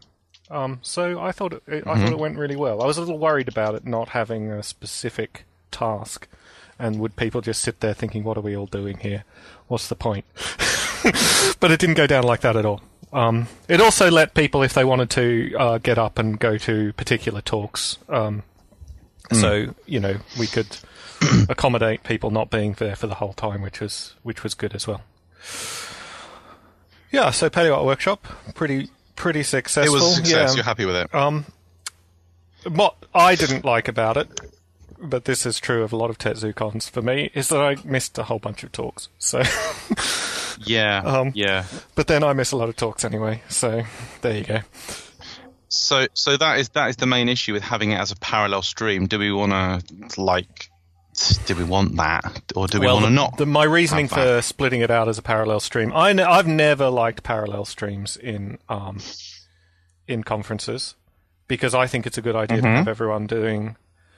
[0.51, 2.82] Um, so I thought it, I thought it went really well.
[2.82, 6.28] I was a little worried about it not having a specific task,
[6.78, 9.24] and would people just sit there thinking, "What are we all doing here?
[9.68, 10.24] What's the point?"
[11.61, 12.80] but it didn't go down like that at all.
[13.12, 16.93] Um, it also let people, if they wanted to, uh, get up and go to
[16.95, 17.99] particular talks.
[18.09, 18.43] Um,
[19.30, 20.76] So you know we could
[21.48, 24.86] accommodate people not being there for the whole time, which was which was good as
[24.86, 25.02] well.
[27.10, 29.94] Yeah, so Paleo Art Workshop, pretty pretty successful.
[29.94, 30.50] It was success.
[30.50, 30.56] Yeah.
[30.56, 31.14] You're happy with it?
[31.14, 31.44] Um,
[32.68, 34.40] what I didn't like about it,
[34.98, 38.18] but this is true of a lot of TetZooCons for me, is that I missed
[38.18, 39.08] a whole bunch of talks.
[39.18, 39.42] So,
[40.64, 41.02] yeah.
[41.04, 41.64] um, yeah.
[41.94, 43.42] but then I miss a lot of talks anyway.
[43.48, 43.82] So
[44.22, 44.60] there you go.
[45.72, 48.62] So, so that is that is the main issue with having it as a parallel
[48.62, 49.06] stream.
[49.06, 50.68] Do we want to like?
[51.46, 53.36] Do we want that, or do we well, want to not?
[53.36, 56.88] the- my reasoning for splitting it out as a parallel stream, I ne- I've never
[56.88, 58.98] liked parallel streams in um,
[60.08, 60.94] in conferences
[61.48, 62.66] because I think it's a good idea Mm-hmm.
[62.66, 63.76] to have everyone doing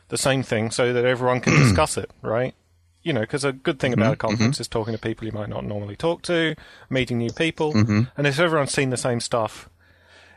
[0.08, 2.54] the same thing so that everyone can discuss it, right?
[3.02, 4.00] You know, because a good thing Mm-hmm.
[4.02, 6.54] about a conference is talking to people you might not normally talk to,
[6.90, 8.02] meeting new people, Mm-hmm.
[8.16, 9.68] and if everyone's seen the same stuff,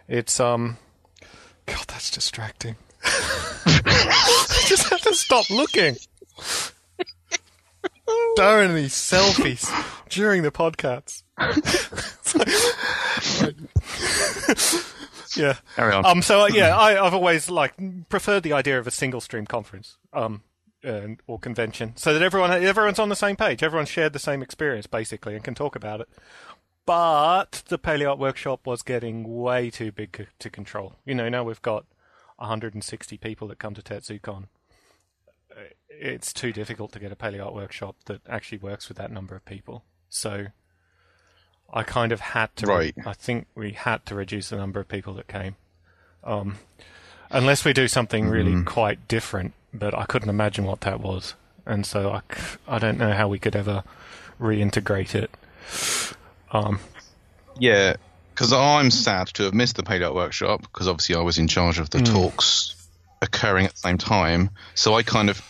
[0.07, 0.77] it's um,
[1.67, 2.75] God, that's distracting.
[3.03, 5.97] I just have to stop looking.
[8.37, 9.69] Darren these selfies
[10.09, 11.23] during the podcasts.
[15.37, 15.55] yeah.
[15.75, 16.05] Carry on.
[16.05, 16.21] Um.
[16.21, 17.73] So uh, yeah, I, I've always like
[18.09, 20.41] preferred the idea of a single stream conference, um,
[20.83, 24.41] and, or convention, so that everyone everyone's on the same page, everyone's shared the same
[24.41, 26.07] experience basically, and can talk about it.
[26.87, 30.95] But the Paleo Art Workshop was getting way too big c- to control.
[31.05, 31.85] You know, now we've got
[32.37, 34.45] 160 people that come to TetZooCon.
[35.51, 35.59] Uh,
[35.89, 39.35] It's too difficult to get a Paleo Art Workshop that actually works with that number
[39.35, 39.83] of people.
[40.07, 40.47] So
[41.73, 42.65] I kind of had to.
[42.67, 42.95] Right.
[43.05, 45.57] I think we had to reduce the number of people that came,
[46.23, 46.57] um,
[47.29, 49.53] unless we do something really quite different.
[49.73, 51.33] But I couldn't imagine what that was,
[51.65, 53.83] and so I, c- I don't know how we could ever
[54.39, 55.29] reintegrate it.
[56.51, 56.79] Um,
[57.59, 57.95] Yeah,
[58.33, 61.47] because I'm sad to have missed the paid out workshop because obviously I was in
[61.47, 62.75] charge of the talks
[63.21, 64.51] occurring at the same time.
[64.75, 65.41] So I kind of,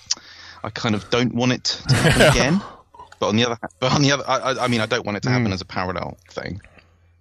[0.63, 2.61] I kind of don't want it to happen again.
[3.19, 5.17] But on the other, hand, but on the other, I, I- mean, I don't want
[5.17, 6.61] it to happen as a parallel thing.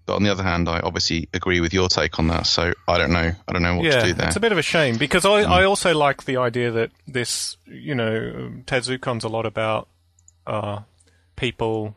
[0.04, 2.46] But on the other hand, I obviously agree with your take on that.
[2.46, 4.28] So I don't know, I don't know what yeah, to do there.
[4.28, 7.56] it's a bit of a shame because I, I also like the idea that this,
[7.66, 9.88] you know, TetZooCon's a lot about
[10.46, 10.82] uh,
[11.34, 11.96] people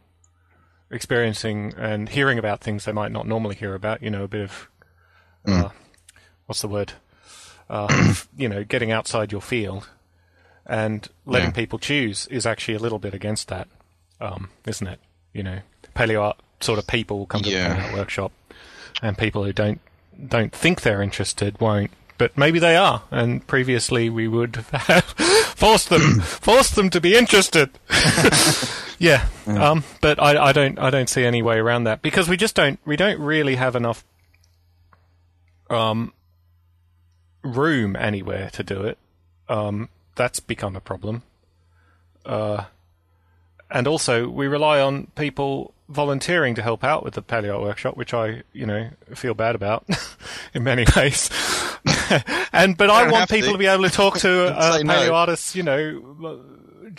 [0.91, 4.01] experiencing and hearing about things they might not normally hear about.
[4.01, 4.67] You know, a bit of
[5.45, 5.69] uh,
[6.45, 6.93] what's the word?
[7.69, 9.89] Uh, you know, getting outside your field
[10.65, 11.53] and letting Yeah.
[11.53, 13.67] people choose is actually a little bit against that,
[14.21, 14.99] um, isn't it?
[15.33, 15.59] You know,
[15.95, 17.69] paleo art sort of people will come to Yeah.
[17.69, 18.31] the paleo workshop,
[19.01, 19.79] and people who don't
[20.27, 21.91] don't think they're interested won't.
[22.17, 25.05] But maybe they are, and previously we would have
[25.55, 27.69] forced them forced them to be interested.
[28.99, 32.37] yeah, um, but I, I don't I don't see any way around that because we
[32.37, 34.03] just don't we don't really have enough
[35.69, 36.13] um,
[37.43, 38.97] room anywhere to do it.
[39.47, 41.23] Um, that's become a problem.
[42.25, 42.65] Uh,
[43.71, 47.97] and also, we rely on people volunteering to help out with the paleo art workshop,
[47.97, 49.85] which I, you know, feel bad about
[50.53, 51.29] in many ways.
[52.51, 53.53] and but I want people to.
[53.53, 55.13] to be able to talk to uh, Say no.
[55.13, 56.43] artists, you know,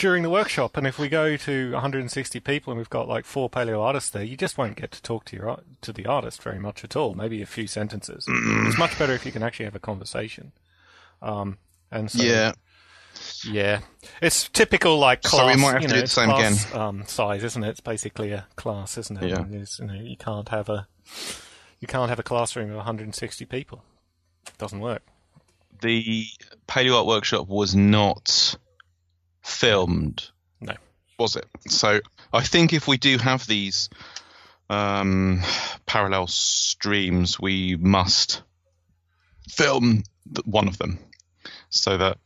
[0.00, 0.76] during the workshop.
[0.76, 4.22] And if we go to 160 people and we've got like four paleo artists there,
[4.24, 7.14] you just won't get to talk to your to the artist very much at all.
[7.14, 8.24] Maybe a few sentences.
[8.28, 10.52] it's much better if you can actually have a conversation.
[11.22, 11.58] Um,
[11.92, 12.52] and so, yeah,
[13.44, 13.80] yeah,
[14.22, 15.40] it's typical like class.
[15.42, 17.68] So we might have you to do the same class, Um, size, isn't it?
[17.68, 19.28] It's basically a class, isn't it?
[19.28, 19.44] Yeah.
[19.46, 20.88] You know, you can't have a
[21.78, 23.84] you can't have a classroom of 160 people.
[24.46, 25.02] It doesn't work.
[25.82, 26.26] the
[26.68, 28.56] paleo art workshop was not
[29.50, 30.28] filmed.
[30.60, 30.74] No.
[31.18, 31.46] was it?
[31.68, 32.00] So
[32.32, 33.90] I think if we do have these
[34.68, 35.42] um,
[35.86, 38.42] parallel streams, we must
[39.48, 40.04] film
[40.44, 40.98] one of them
[41.70, 42.18] so that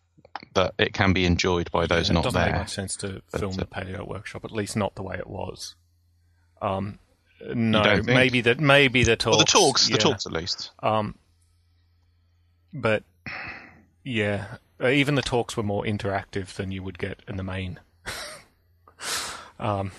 [0.55, 2.61] that it can be enjoyed by those it not doesn't make there.
[2.61, 5.27] much sense to But, film uh, the paleo workshop, at least not the way it
[5.27, 5.75] was.
[6.61, 6.99] Um,
[7.41, 9.37] no, maybe that maybe the talks.
[9.37, 9.97] Well, the talks, yeah.
[9.97, 10.71] the talks at least.
[10.83, 11.17] Um,
[12.73, 13.03] but
[14.05, 14.47] yeah,
[14.81, 17.79] uh, even the talks were more interactive than you would get in the main
[19.59, 19.93] um,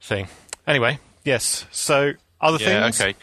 [0.00, 0.28] thing.
[0.66, 1.66] Anyway, yes.
[1.70, 3.00] So other Yeah, things.
[3.00, 3.14] okay.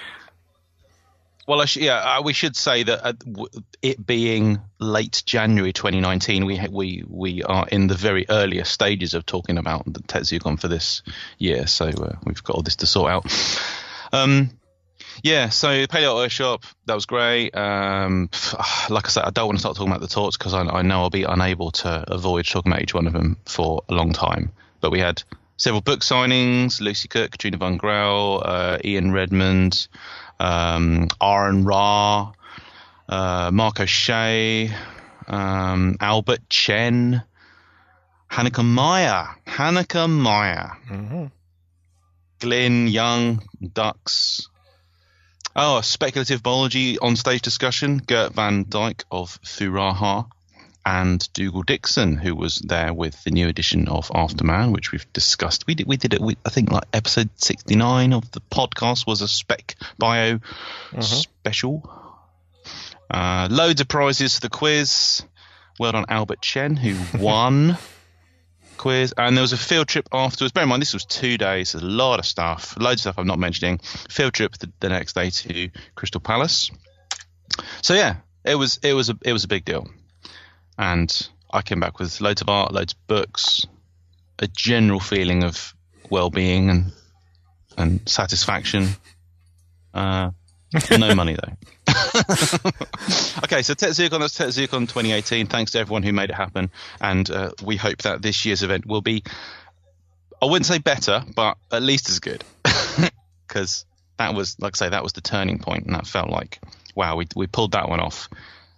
[1.47, 3.49] Well, I sh- yeah, uh, we should say that uh, w-
[3.81, 9.15] it being late January 2019, we ha- we we are in the very earliest stages
[9.15, 11.01] of talking about the TetZooCon for this
[11.39, 13.25] year, so uh, we've got all this to sort out.
[14.13, 14.51] Um,
[15.23, 17.55] yeah, so Paleo Workshop, that was great.
[17.55, 18.29] Um,
[18.89, 20.81] like I said, I don't want to start talking about the talks because I, I
[20.81, 24.13] know I'll be unable to avoid talking about each one of them for a long
[24.13, 24.51] time.
[24.79, 25.23] But we had
[25.57, 29.87] several book signings: Lucy Cooke, Katrina van Grouw, uh, Ian Redmond,
[30.39, 32.31] um, Aron Ra,
[33.09, 34.71] uh, Mark O'Shea,
[35.27, 37.23] um, Albert Chen,
[38.29, 41.25] Hanneke Meijer, Hanneke Meijer, hmm
[42.41, 44.49] Glyn Young, Ducks.
[45.55, 47.97] Oh, speculative biology on stage discussion.
[47.97, 50.29] Gert van Dijk of Furaha
[50.85, 55.67] and Dougal Dixon, who was there with the new edition of Afterman, which we've discussed.
[55.67, 56.21] We did, we did it.
[56.21, 60.39] We, I think like episode sixty nine of the podcast was a spec bio
[61.01, 61.89] special.
[63.09, 65.21] Uh, loads of prizes for the quiz.
[65.77, 67.77] Well done, Albert Chen, who won
[68.81, 69.13] quiz.
[69.17, 70.51] And there was a field trip afterwards.
[70.51, 71.75] Bear in mind, this was two days.
[71.75, 72.75] A lot of stuff.
[72.77, 73.77] Loads of stuff I'm not mentioning.
[74.09, 76.71] Field trip the, the next day to Crystal Palace.
[77.81, 79.87] So yeah, it was it was a it was a big deal.
[80.77, 83.65] And I came back with loads of art, loads of books,
[84.39, 85.75] a general feeling of
[86.09, 86.91] well-being and
[87.77, 88.87] and satisfaction.
[89.93, 90.31] Uh,
[90.89, 91.53] no money though.
[93.43, 95.47] okay, so TetZooCon, that's TetZooCon 2018.
[95.47, 98.85] Thanks to everyone who made it happen, and uh, we hope that this year's event
[98.85, 99.23] will be,
[100.41, 102.43] I wouldn't say better, but at least as good,
[103.47, 103.85] because
[104.17, 106.59] that was, like I say, that was the turning point, and that felt like,
[106.95, 108.29] wow, we we pulled that one off.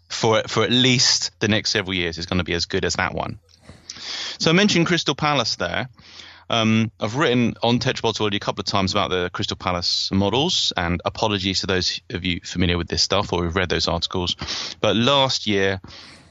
[0.10, 2.96] For for at least the next several years, is going to be as good as
[2.96, 3.40] that one.
[4.40, 5.90] So I mentioned Crystal Palace there.
[6.54, 10.72] Um, I've written on Tetrapods already a couple of times about the Crystal Palace models,
[10.78, 14.36] and apologies to those of you familiar with this stuff or who've read those articles.
[14.80, 15.82] But last year,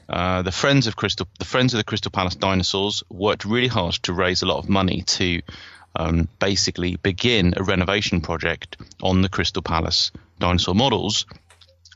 [0.07, 3.95] uh, the friends of Crystal, the friends of the Crystal Palace dinosaurs, worked really hard
[4.03, 5.41] to raise a lot of money to
[5.97, 11.25] um, basically begin a renovation project on the Crystal Palace dinosaur models.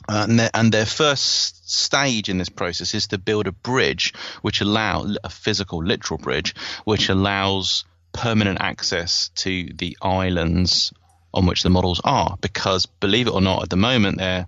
[0.09, 4.13] Uh, and, their, and their first stage in this process is to build a bridge,
[4.41, 7.85] which allow a physical, literal bridge, which allows
[8.17, 10.91] permanent access to the islands
[11.33, 12.35] on which the models are.
[12.41, 14.47] Because believe it or not, at the moment they're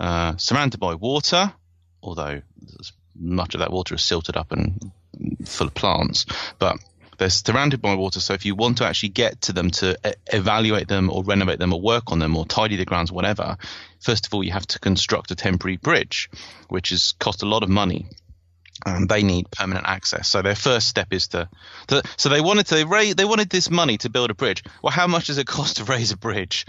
[0.00, 1.52] uh, surrounded by water,
[2.02, 2.42] although
[3.14, 4.90] much of that water is silted up and
[5.44, 6.26] full of plants.
[6.58, 6.78] But
[7.16, 10.12] they're surrounded by water, so if you want to actually get to them to e-
[10.26, 13.56] evaluate them or renovate them or work on them or tidy the grounds, whatever,
[14.00, 16.28] first of all you have to construct a temporary bridge,
[16.68, 18.06] which has cost a lot of money.
[18.86, 20.28] And they need permanent access.
[20.28, 21.48] So their first step is to,
[21.88, 24.62] to so they wanted to they, ra- they wanted this money to build a bridge.
[24.80, 26.66] Well, how much does it cost to raise a bridge?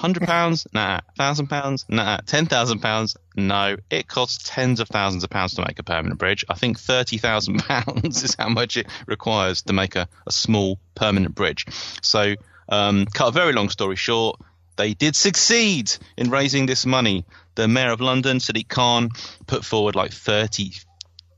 [0.00, 0.66] Hundred pounds?
[0.72, 1.00] Nah.
[1.18, 1.84] Thousand pounds?
[1.88, 2.18] Nah.
[2.24, 3.16] Ten thousand pounds?
[3.36, 3.76] No.
[3.90, 6.44] It costs tens of thousands of pounds to make a permanent bridge.
[6.48, 10.78] I think thirty thousand pounds is how much it requires to make a, a small
[10.94, 11.66] permanent bridge.
[12.02, 12.36] So,
[12.68, 14.40] um, cut a very long story short,
[14.76, 17.26] they did succeed in raising this money.
[17.56, 19.10] The mayor of London, Sadiq Khan,
[19.46, 20.72] put forward like thirty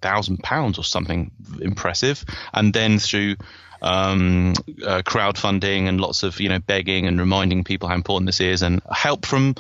[0.03, 1.31] thousand pounds or something
[1.61, 3.37] impressive, and then through
[3.81, 4.53] um,
[4.85, 8.63] uh, crowdfunding and lots of you know begging and reminding people how important this is,
[8.63, 9.55] and help from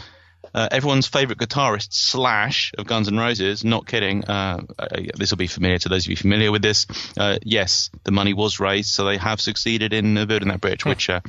[0.54, 3.64] uh, everyone's favorite guitarist Slash of Guns N' Roses.
[3.64, 4.24] Not kidding.
[4.24, 4.86] Uh, uh,
[5.16, 6.86] this will be familiar to those of you familiar with this.
[7.16, 11.08] Uh, yes, the money was raised, so they have succeeded in building that bridge, which
[11.08, 11.20] uh,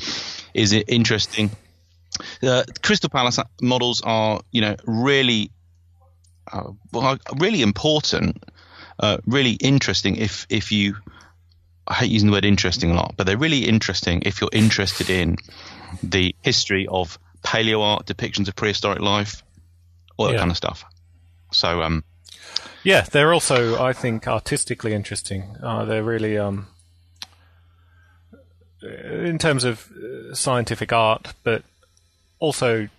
[0.54, 1.52] is interesting.
[2.44, 5.52] Uh, Crystal Palace models are, you know, really,
[7.40, 8.44] really important,
[9.00, 10.16] uh, really interesting.
[10.18, 10.96] If if you,
[11.88, 15.10] I hate using the word interesting a lot, but they're really interesting if you're interested
[15.10, 15.38] in
[16.02, 19.44] the history of paleo art, depictions of prehistoric life,
[20.18, 20.40] all that Yeah.
[20.40, 20.84] kind of stuff.
[21.52, 22.04] So, um,
[22.84, 25.56] Yeah, they're also, I think, artistically interesting.
[25.64, 26.68] Uh, they're really, um,
[28.82, 31.64] in terms of uh, scientific art, but
[32.40, 32.90] also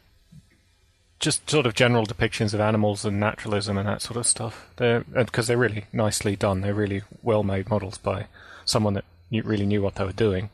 [1.21, 4.69] just sort of general depictions of animals and naturalism and that sort of stuff.
[4.77, 6.61] They're because they're really nicely done.
[6.61, 8.27] They're really well made models by
[8.65, 10.51] someone that knew, really knew what they were doing.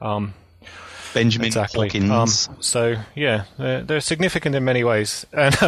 [0.00, 0.34] Um,
[1.14, 1.88] Benjamin exactly.
[1.88, 2.48] Hawkins.
[2.48, 5.54] Um, so yeah, they're, they're significant in many ways, and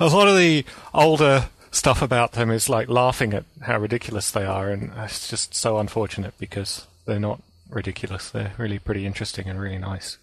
[0.00, 0.64] a lot of the
[0.94, 5.54] older stuff about them is like laughing at how ridiculous they are, and it's just
[5.54, 8.30] so unfortunate because they're not ridiculous.
[8.30, 10.16] They're really pretty interesting and really nice.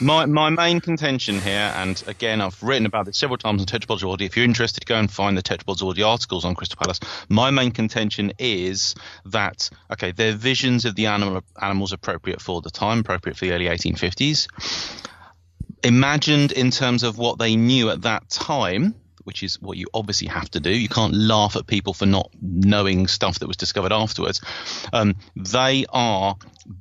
[0.00, 4.00] My my main contention here, and again, I've written about this several times on Tetrapod
[4.00, 4.24] Zoology.
[4.24, 6.98] If you're interested, go and find the Tetrapod Zoology articles on Crystal Palace.
[7.28, 12.70] My main contention is that okay, their visions of the animal animals appropriate for the
[12.70, 14.48] time, appropriate for the early 1850s,
[15.84, 18.96] imagined in terms of what they knew at that time.
[19.22, 20.68] Which is what you obviously have to do.
[20.68, 24.42] You can't laugh at people for not knowing stuff that was discovered afterwards.
[24.92, 26.36] Um, they are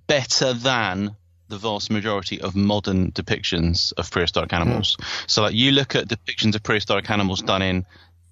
[0.08, 1.16] better than
[1.54, 4.98] the vast majority of modern depictions of prehistoric animals.
[4.98, 5.06] Mm.
[5.28, 7.86] So, like, you look at depictions of prehistoric animals done in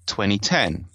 [0.06, 0.86] 2010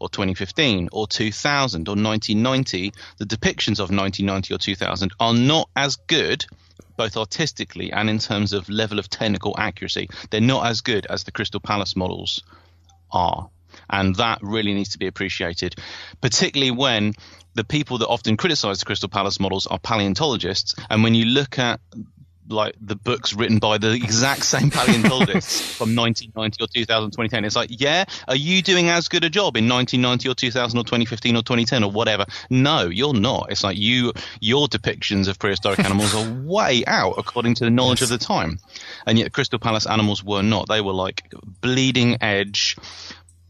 [0.00, 5.96] or 2015 or 2000 or 1990, the depictions of 1990 or 2000 are not as
[5.96, 6.44] good.
[6.96, 11.24] Both artistically and in terms of level of technical accuracy, they're not as good as
[11.24, 12.44] the Crystal Palace models
[13.10, 13.50] are.
[13.90, 15.74] And that really needs to be appreciated,
[16.20, 17.14] particularly when
[17.54, 20.74] the people that often criticize the Crystal Palace models are paleontologists.
[20.90, 21.80] And when you look at
[22.48, 27.56] like the books written by the exact same paleontologists from 1990 or 2000 2010 it's
[27.56, 31.36] like yeah are you doing as good a job in 1990 or 2000 or 2015
[31.36, 36.14] or 2010 or whatever no you're not it's like you your depictions of prehistoric animals
[36.14, 38.10] are way out according to the knowledge yes.
[38.10, 38.58] of the time
[39.06, 41.22] and yet crystal palace animals were not they were like
[41.62, 42.76] bleeding edge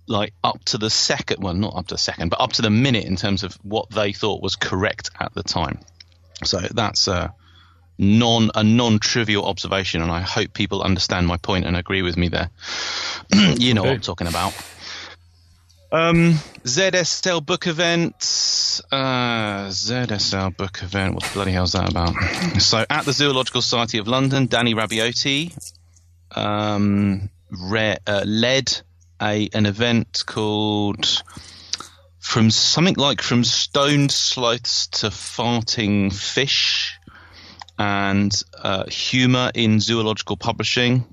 [0.06, 2.70] like up to the second, well, not up to the second, but up to the
[2.70, 5.80] minute in terms of what they thought was correct at the time.
[6.44, 7.34] So that's a
[7.98, 12.16] non a non trivial observation, and I hope people understand my point and agree with
[12.16, 12.50] me there.
[13.32, 13.90] you know okay.
[13.90, 14.54] what I'm talking about.
[15.92, 16.32] Um,
[16.64, 18.16] ZSL book event.
[18.90, 21.14] Uh, ZSL book event.
[21.14, 22.14] What the bloody hell's that about?
[22.60, 25.52] so, at the Zoological Society of London, Dani Rabaiotti
[26.36, 28.80] um, re- uh, led
[29.20, 31.22] a an event called
[32.18, 36.98] from something like from stoned sloths to farting fish
[37.78, 41.04] and uh, humor in zoological publishing.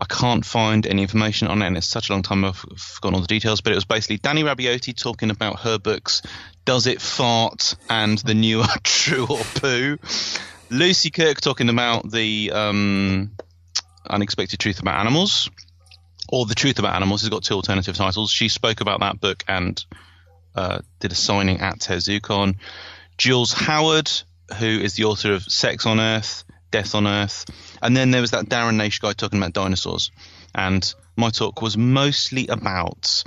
[0.00, 3.16] I can't find any information on it, and it's such a long time I've forgotten
[3.16, 3.60] all the details.
[3.60, 6.22] But it was basically Dani Rabaiotti talking about her books,
[6.64, 9.98] "Does It Fart?" and "The New True or Poo."
[10.70, 13.32] Lucy Cooke talking about the um,
[14.08, 15.48] unexpected truth about animals
[16.28, 18.30] or The Truth About Animals has got two alternative titles.
[18.30, 19.82] She spoke about that book and
[20.54, 22.56] uh, did a signing at TetZooCon.
[23.16, 24.10] Jules Howard,
[24.58, 27.46] who is the author of Sex on Earth, Death on Earth,
[27.82, 30.10] and then there was that Darren Naish guy talking about dinosaurs.
[30.54, 33.24] And my talk was mostly about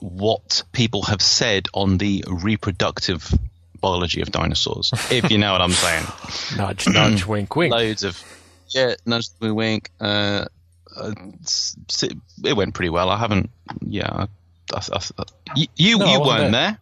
[0.00, 3.32] what people have said on the reproductive
[3.80, 6.06] biology of dinosaurs, if you know what I'm saying.
[6.56, 7.72] nudge, nudge, wink, wink.
[7.72, 8.22] Loads of
[8.68, 9.90] yeah, nudge, wink, wink.
[10.00, 10.46] Uh,
[10.98, 11.14] uh,
[12.44, 13.10] it went pretty well.
[13.10, 13.50] I haven't.
[13.80, 14.26] Yeah, I,
[14.74, 15.24] I, I,
[15.56, 16.78] you you, no, you weren't there.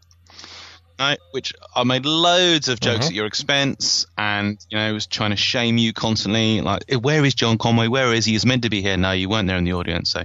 [0.99, 3.09] No, which I made loads of jokes uh-huh.
[3.09, 6.63] at your expense, and you know was trying to shame you constantly.
[6.63, 7.89] Like, eh, where is John Conway?
[7.89, 8.33] Where is he?
[8.33, 8.97] He's meant to be here.
[8.97, 10.23] No, you weren't there in the audience, so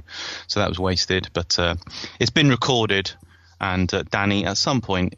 [0.48, 1.30] so that was wasted.
[1.34, 1.76] But uh,
[2.20, 3.12] it's been recorded,
[3.60, 5.16] and uh, Dani at some point,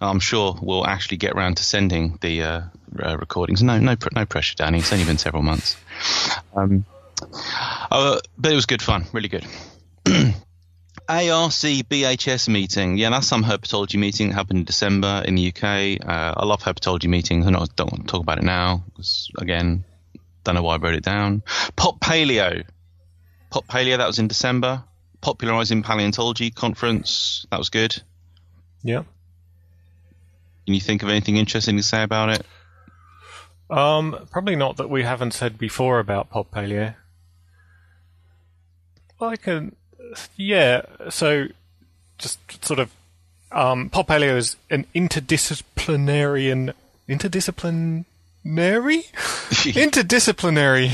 [0.00, 2.62] I'm sure will actually get around to sending the uh,
[3.00, 3.62] uh recordings.
[3.62, 4.78] No, no, no pressure, Dani.
[4.78, 5.76] It's only been several months.
[6.56, 6.84] Um,
[7.90, 9.46] uh, but it was good fun, really good.
[11.10, 12.96] ARC BHS meeting.
[12.96, 16.06] Yeah, that's some herpetology meeting that happened in December in the UK.
[16.06, 17.46] Uh, I love herpetology meetings.
[17.46, 19.84] I don't want to talk about it now because, again,
[20.44, 21.42] don't know why I wrote it down.
[21.76, 22.64] Pop Paleo.
[23.50, 24.84] Pop Paleo, that was in December.
[25.20, 27.44] Popularizing Paleontology Conference.
[27.50, 28.00] That was good.
[28.82, 29.02] Yeah.
[30.64, 32.46] Can you think of anything interesting to say about it?
[33.68, 36.94] Um, probably not that we haven't said before about Pop Paleo.
[39.20, 39.76] I can,
[40.36, 40.82] yeah.
[41.10, 41.48] So,
[42.18, 42.90] just sort of,
[43.52, 46.74] um, Pop Paleo is an interdisciplinary,
[47.08, 48.04] interdisciplinary,
[49.14, 50.92] interdisciplinary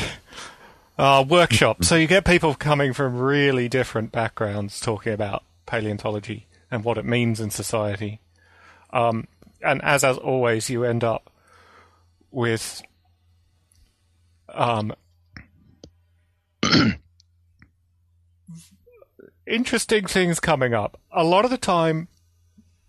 [0.99, 1.85] uh, workshop.
[1.85, 7.05] So you get people coming from really different backgrounds talking about paleontology and what it
[7.05, 8.21] means in society.
[8.93, 9.27] Um,
[9.63, 11.31] and as as always, you end up
[12.31, 12.83] with
[14.53, 14.93] um,
[19.47, 20.99] interesting things coming up.
[21.13, 22.09] A lot of the time,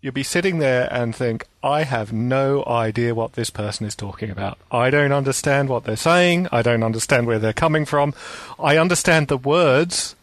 [0.02, 4.30] you'll be sitting there and think, I have no idea what this person is talking
[4.30, 4.58] about.
[4.72, 6.48] I don't understand what they're saying.
[6.52, 8.14] I don't understand where they're coming from.
[8.60, 10.16] I understand the words,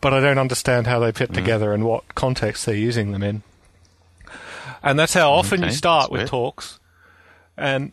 [0.00, 3.42] but I don't understand how they fit together and what context they're using them in.
[4.82, 6.28] And that's how often you start with weird.
[6.28, 6.78] talks.
[7.56, 7.92] And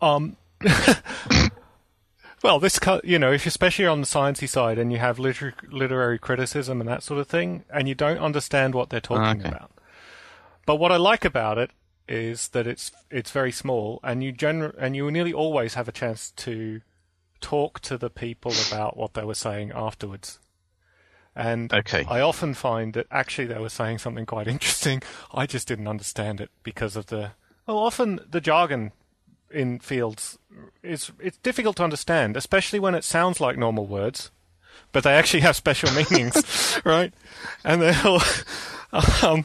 [0.00, 0.36] um,
[2.42, 6.18] well, this you know, if especially on the sciencey side and you have liter- literary
[6.18, 9.48] criticism and that sort of thing, and you don't understand what they're talking okay.
[9.48, 9.70] about.
[10.66, 11.70] But what I like about it
[12.08, 15.92] is that it's it's very small, and you gener- and you nearly always have a
[15.92, 16.80] chance to
[17.40, 20.38] talk to the people about what they were saying afterwards.
[21.34, 22.04] And Okay.
[22.08, 25.02] I often find that actually they were saying something quite interesting.
[25.32, 27.32] I just didn't understand it because of the
[27.66, 28.92] well, often the jargon
[29.50, 30.38] in fields
[30.82, 34.30] is it's difficult to understand, especially when it sounds like normal words,
[34.92, 37.12] but they actually have special meanings, right?
[37.64, 38.16] And they'll
[39.22, 39.44] um,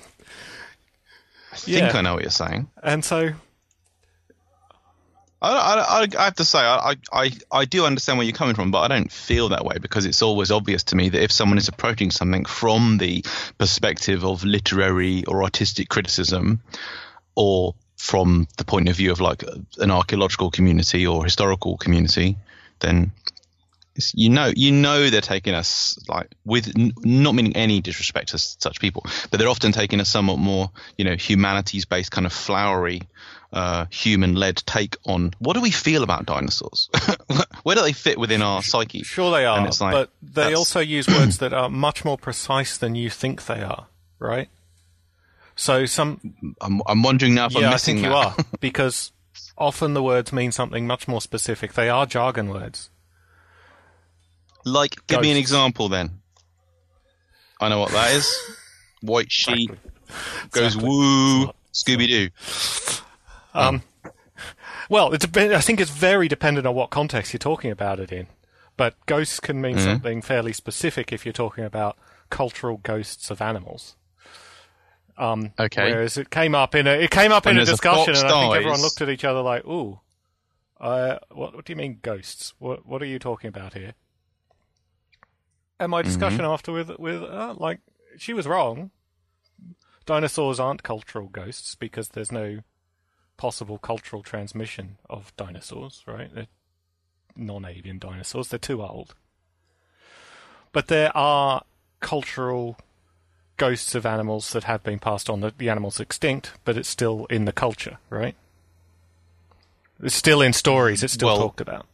[1.52, 1.91] I think Yeah.
[1.97, 2.70] I know what you're saying.
[2.84, 3.34] and so
[5.41, 8.54] I, I, I, I have to say, I, I, I do understand where you're coming
[8.54, 11.32] from, but I don't feel that way because it's always obvious to me that if
[11.32, 13.26] someone is approaching something from the
[13.58, 16.62] perspective of literary or artistic criticism,
[17.36, 19.43] or from the point of view of like
[19.78, 22.36] an archaeological community or historical community,
[22.80, 23.12] then
[24.16, 28.36] you know you know they're taking us like with n- not meaning any disrespect to
[28.36, 32.26] s- such people, but they're often taking a somewhat more you know humanities based kind
[32.26, 33.04] of flowery
[33.54, 36.89] uh, human led take on what do we feel about dinosaurs?
[37.64, 39.04] Where do they fit within our psyche?
[39.04, 42.95] Sure, they are, like, but they also use words that are much more precise than
[42.95, 43.86] you think they are,
[44.18, 44.49] right?
[45.62, 46.20] So some,
[46.59, 49.12] I'm, I'm wondering now if I'm yeah, I missing think you are because
[49.59, 51.74] often the words mean something much more specific.
[51.74, 52.89] They are jargon words.
[54.66, 56.22] like, give me an example then.
[57.59, 58.28] I know what that is.
[59.01, 59.70] White sheet
[60.49, 60.89] goes Exactly.
[60.89, 62.30] woo, Scooby Doo.
[63.53, 63.84] Um,
[64.89, 68.12] well, it's bit, I think it's very dependent on what context you're talking about it
[68.12, 68.26] in.
[68.78, 69.86] But ghosts can mean Mm-hmm.
[69.86, 71.99] something fairly specific if you're talking about
[72.32, 73.95] cultural ghosts of animals.
[75.22, 75.91] Um, Okay.
[75.91, 78.15] Whereas it came up in a it came up When in a there's a discussion,
[78.15, 79.99] and I think dies- everyone looked at each other like, "Ooh,
[80.80, 82.53] uh, what what do you mean ghosts?
[82.59, 83.93] What what are you talking about here?"
[85.80, 86.51] And my discussion Mm-hmm.
[86.53, 87.80] after with with uh, like
[88.17, 88.91] she was wrong.
[90.05, 92.59] Dinosaurs aren't cultural ghosts because there's no
[93.38, 96.34] possible cultural transmission of dinosaurs, right?
[96.34, 96.47] They're
[97.36, 98.47] non-avian dinosaurs.
[98.49, 99.13] They're too old.
[100.72, 101.63] But there are
[101.99, 102.78] cultural
[103.58, 105.41] ghosts of animals that have been passed on.
[105.41, 108.36] The, the animal's extinct, but it's still in the culture, right?
[110.04, 111.04] It's still in stories.
[111.04, 111.86] It's still Well- talked about.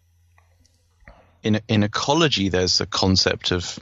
[1.43, 3.77] in in ecology there's a concept of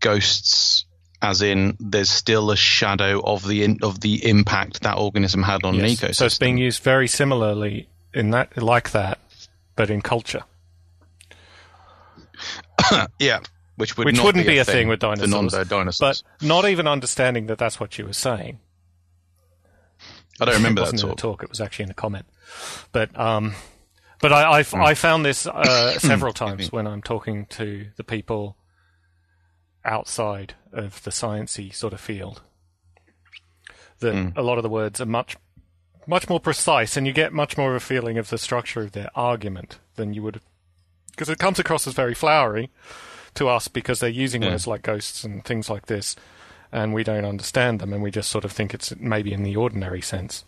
[0.00, 0.84] ghosts
[1.22, 5.64] as in there's still a shadow of the in, of the impact that organism had
[5.64, 6.00] on an Yes.
[6.00, 6.14] ecosystem.
[6.16, 9.18] So it's being used very similarly in that, like that,
[9.76, 10.42] but in culture.
[13.18, 13.40] yeah,
[13.76, 15.30] which would which not wouldn't be, be a thing with dinosaurs.
[15.30, 16.22] non-bird dinosaurs.
[16.40, 18.60] But not even understanding that that's what you were saying.
[20.40, 21.38] I don't remember it that wasn't in a talk.
[21.38, 21.42] talk.
[21.44, 22.26] It was actually in a comment.
[22.92, 23.54] But um,
[24.20, 28.56] but I I, I found this uh, several times when I'm talking to the people
[29.84, 32.42] outside of the sciencey sort of field.
[34.00, 35.36] That a lot of the words are much
[36.06, 38.92] much more precise, and you get much more of a feeling of the structure of
[38.92, 40.40] their argument than you would,
[41.10, 42.70] because it comes across as very flowery
[43.34, 44.50] to us because they're using Yeah.
[44.50, 46.16] words like ghosts and things like this,
[46.72, 49.56] and we don't understand them, and we just sort of think it's maybe in the
[49.56, 50.44] ordinary sense,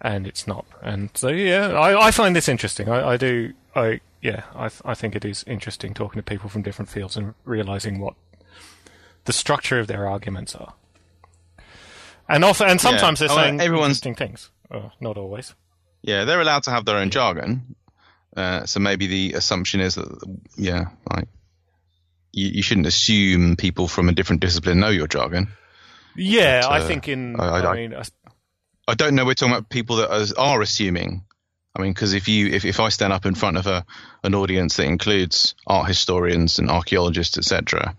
[0.00, 0.64] and it's not.
[0.82, 2.88] And so, yeah, I, I find this interesting.
[2.88, 3.52] I, I do.
[3.74, 7.34] I yeah, I I think it is interesting talking to people from different fields and
[7.44, 8.14] realizing what
[9.24, 10.74] the structure of their arguments are.
[12.28, 13.28] And often, and sometimes Yeah.
[13.28, 14.50] they're Oh, saying everyone's- interesting things.
[14.70, 15.54] Oh, not always.
[16.02, 17.74] Yeah, they're allowed to have their own jargon.
[18.36, 20.08] Uh, so maybe the assumption is that
[20.56, 21.28] yeah, like
[22.36, 25.48] you, you shouldn't assume people from a different discipline know your jargon.
[26.14, 27.40] Yeah, But, I uh, think in.
[27.40, 28.04] I- I, I- mean, uh,
[28.88, 29.24] I don't know.
[29.24, 31.24] We're talking about people that are, are assuming.
[31.74, 33.84] I mean, because if you if, if I stand up in front of a
[34.22, 37.96] an audience that includes art historians and archaeologists, etc.,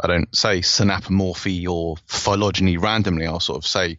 [0.00, 3.26] I don't say synapomorphy or phylogeny randomly.
[3.26, 3.98] I'll sort of say,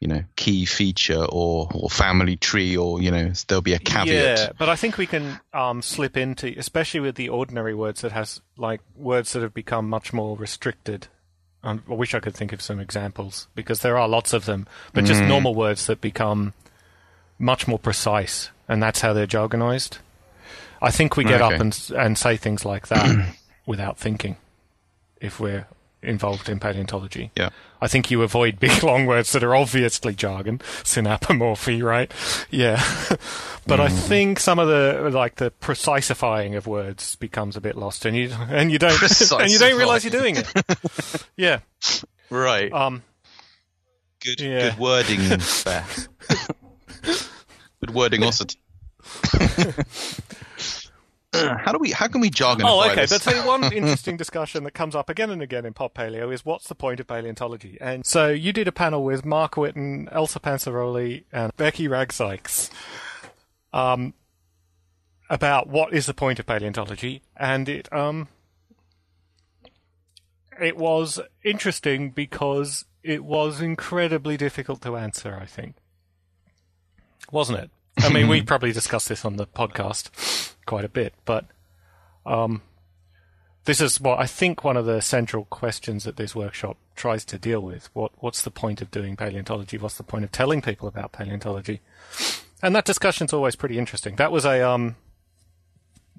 [0.00, 4.38] you know, key feature or or family tree, or you know, there'll be a caveat.
[4.38, 8.12] Yeah, but I think we can um, slip into, especially with the ordinary words that
[8.12, 11.08] has like words that have become much more restricted.
[11.62, 14.66] Um, I wish I could think of some examples because there are lots of them,
[14.94, 15.08] but Mm.
[15.08, 16.54] just normal words that become
[17.38, 19.98] much more precise, and that's how they're jargonized.
[20.80, 21.54] I think we get Okay.
[21.56, 23.34] up and and say things like that
[23.66, 24.36] without thinking,
[25.20, 25.66] if we're
[26.02, 27.30] involved in paleontology.
[27.36, 27.50] Yeah.
[27.80, 32.10] I think you avoid big long words that are obviously jargon, synapomorphy, right?
[32.50, 32.76] Yeah.
[33.66, 33.96] but I Mm-hmm.
[34.08, 38.30] think some of the like the precisifying of words becomes a bit lost, and you
[38.48, 39.00] and you don't
[39.32, 41.26] and you don't realize you're doing it.
[41.36, 41.60] yeah.
[42.30, 42.72] Right.
[42.72, 43.02] Um.
[44.24, 44.70] good, yeah.
[44.70, 45.20] good wording
[45.64, 45.84] there.
[47.80, 48.44] good wording also.
[51.32, 51.92] how do we?
[51.92, 52.66] How can we jargon?
[52.66, 53.06] Oh, okay.
[53.08, 56.44] But so one interesting discussion that comes up again and again in pop paleo is
[56.44, 57.78] what's the point of paleontology?
[57.80, 62.70] And so you did a panel with Mark Witton, Elsa Panciroli, and Becky Wragg Sykes
[63.72, 64.12] um,
[65.28, 68.26] about what is the point of paleontology, and it um
[70.60, 75.38] it was interesting because it was incredibly difficult to answer.
[75.40, 75.76] I think,
[77.30, 77.70] wasn't it?
[77.98, 80.10] I mean, we probably discussed this on the podcast
[80.70, 81.46] quite a bit, but
[82.24, 82.62] um,
[83.64, 87.38] this is what I think one of the central questions that this workshop tries to
[87.40, 87.90] deal with.
[87.92, 89.78] What what's the point of doing paleontology?
[89.78, 91.80] What's the point of telling people about paleontology?
[92.62, 94.14] And that discussion's always pretty interesting.
[94.14, 94.94] That was a um,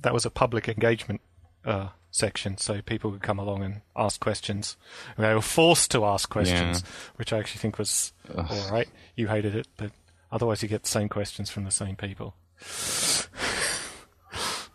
[0.02, 1.22] that was a public engagement
[1.64, 4.76] uh, section, so people could come along and ask questions.
[5.16, 6.82] And they were forced to ask questions,
[7.16, 8.90] which I actually think was all right.
[9.16, 9.92] You hated it, but
[10.30, 12.36] otherwise you get the same questions from the same people.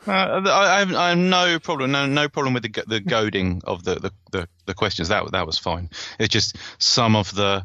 [0.07, 3.83] Uh, I, have, I have no problem, no, no problem with the the goading of
[3.85, 5.09] the, the, the, the questions.
[5.09, 5.91] That that was fine.
[6.19, 7.65] It's just some of the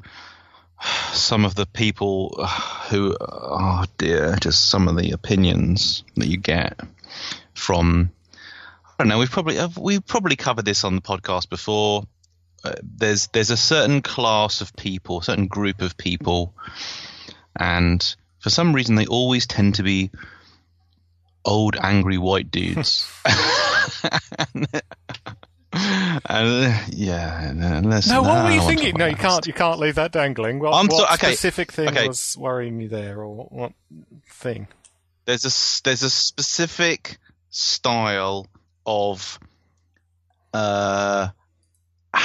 [1.13, 2.47] some of the people uh,
[2.89, 6.79] who, oh dear, just some of the opinions that you get
[7.53, 8.11] from.
[8.85, 9.19] I don't know.
[9.19, 12.03] We've probably we've probably covered this on the podcast before.
[12.63, 16.53] Uh, there's there's a certain class of people, a certain group of people,
[17.55, 20.11] and for some reason they always tend to be
[21.45, 23.09] old angry white dudes.
[23.25, 24.67] and,
[25.73, 28.95] uh, yeah, and listen, No, what were you thinking?
[28.97, 29.45] No, you can't.
[29.47, 30.59] You can't leave that dangling.
[30.59, 32.07] What, I'm what so- okay, specific thing okay.
[32.07, 33.73] was worrying you there, or what,
[34.29, 34.67] thing?
[35.25, 37.17] There's a there's a specific
[37.49, 38.47] style
[38.85, 39.39] of
[40.53, 41.29] uh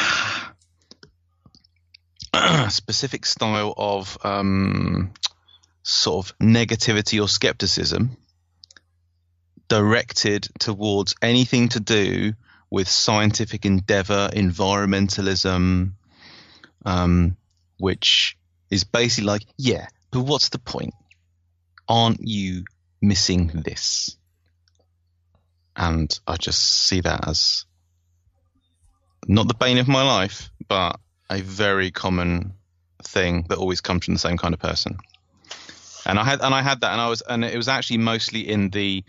[2.69, 5.13] specific style of um
[5.83, 8.17] sort of negativity or skepticism
[9.69, 12.35] directed towards anything to do
[12.71, 15.93] with scientific endeavor, environmentalism,
[16.85, 17.37] um,
[17.79, 18.37] which
[18.71, 20.95] is basically like, yeah, but what's the point?
[21.89, 22.65] Aren't you
[23.01, 24.17] missing this?
[25.77, 27.67] And I just see that as
[29.29, 30.99] not the bane of my life, but
[31.29, 32.55] a very common
[33.03, 34.99] thing that always comes from the same kind of person.
[36.07, 38.49] And I had and I had that, and I was and it was actually mostly
[38.49, 39.05] in the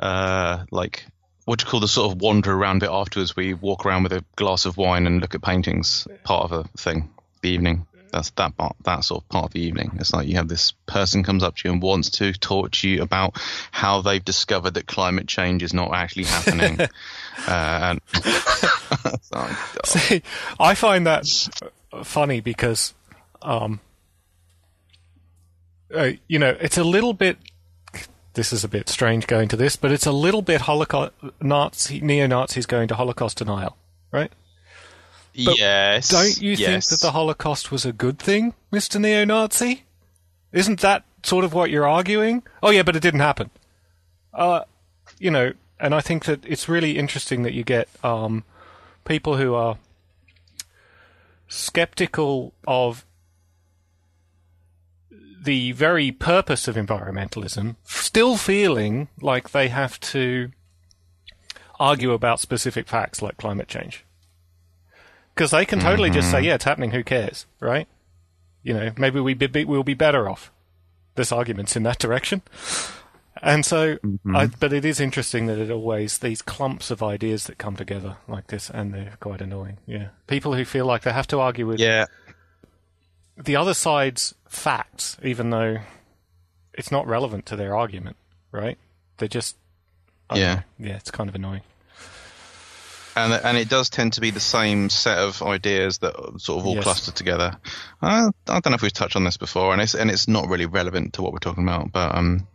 [0.00, 1.04] uh, like
[1.44, 3.34] what do you call the sort of wander around bit afterwards.
[3.34, 6.06] We walk around with a glass of wine and look at paintings.
[6.24, 7.10] Part of a thing,
[7.42, 7.86] the evening.
[8.12, 9.96] That's that part, that sort of part of the evening.
[10.00, 12.88] It's like you have this person comes up to you and wants to talk to
[12.88, 13.40] you about
[13.70, 16.80] how they've discovered that climate change is not actually happening.
[17.48, 18.00] uh, and
[19.04, 20.22] like, oh, See,
[20.58, 21.24] I find that
[22.04, 22.94] funny because,
[23.42, 23.80] um,
[25.94, 27.38] uh, you know, it's a little bit.
[28.34, 32.00] This is a bit strange going to this, but it's a little bit Holocaust Nazi
[32.00, 33.76] neo Nazis going to Holocaust denial,
[34.12, 34.30] right?
[35.44, 36.08] But yes.
[36.08, 39.84] Don't you think that the Holocaust was a good thing, Mister Neo Nazi?
[40.52, 42.42] Isn't that sort of what you're arguing?
[42.62, 43.50] Oh yeah, but it didn't happen.
[44.32, 44.62] Uh,
[45.18, 48.44] you know, and I think that it's really interesting that you get um,
[49.04, 49.78] people who are
[51.48, 53.04] skeptical of
[55.42, 60.50] the very purpose of environmentalism, still feeling like they have to
[61.78, 64.04] argue about specific facts like climate change.
[65.34, 66.46] Because they can totally just say, mm-hmm.
[66.46, 67.88] yeah, it's happening, who cares, right?
[68.62, 70.52] You know, maybe we be, we'll be better off.
[71.14, 72.42] This argument's in that direction.
[73.42, 74.36] And so, mm-hmm.
[74.36, 78.18] I, but it is interesting that it always these clumps of ideas that come together
[78.28, 79.78] like this, and they're quite annoying.
[79.86, 82.06] Yeah, people who feel like they have to argue with Yeah.
[83.38, 85.78] the other side's facts, even though
[86.74, 88.16] it's not relevant to their argument,
[88.52, 88.76] right?
[89.16, 89.56] They're just
[90.34, 90.62] Yeah.
[90.78, 90.88] know.
[90.88, 91.62] yeah, it's kind of annoying.
[93.16, 96.66] and and it does tend to be the same set of ideas that sort of
[96.66, 96.84] all Yes.
[96.84, 97.56] clustered together.
[98.02, 100.48] I, I don't know if we've touched on this before, and it's and it's not
[100.48, 102.46] really relevant to what we're talking about, but um,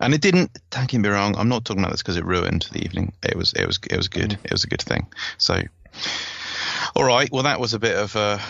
[0.00, 0.56] and it didn't.
[0.70, 3.12] Don't get me wrong, I'm not talking about this because it ruined the evening.
[3.22, 4.38] It was it was it was good.
[4.44, 5.06] It was a good thing.
[5.38, 5.62] So,
[6.94, 8.40] all right, well that was a bit of a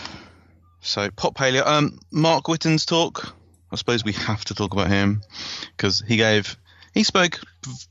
[0.81, 1.65] so pop paleo.
[1.65, 3.35] Um, Mark Witton's talk.
[3.71, 5.21] I suppose we have to talk about him
[5.75, 6.57] because he gave
[6.93, 7.39] he spoke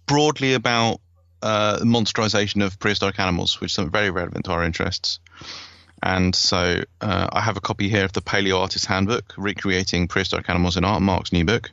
[0.06, 1.00] broadly about
[1.42, 5.20] uh, monsterization of prehistoric animals, which is very relevant to our interests.
[6.02, 10.48] And so uh, I have a copy here of the Paleo Artist Handbook, recreating prehistoric
[10.48, 11.70] animals in art, Mark's new book,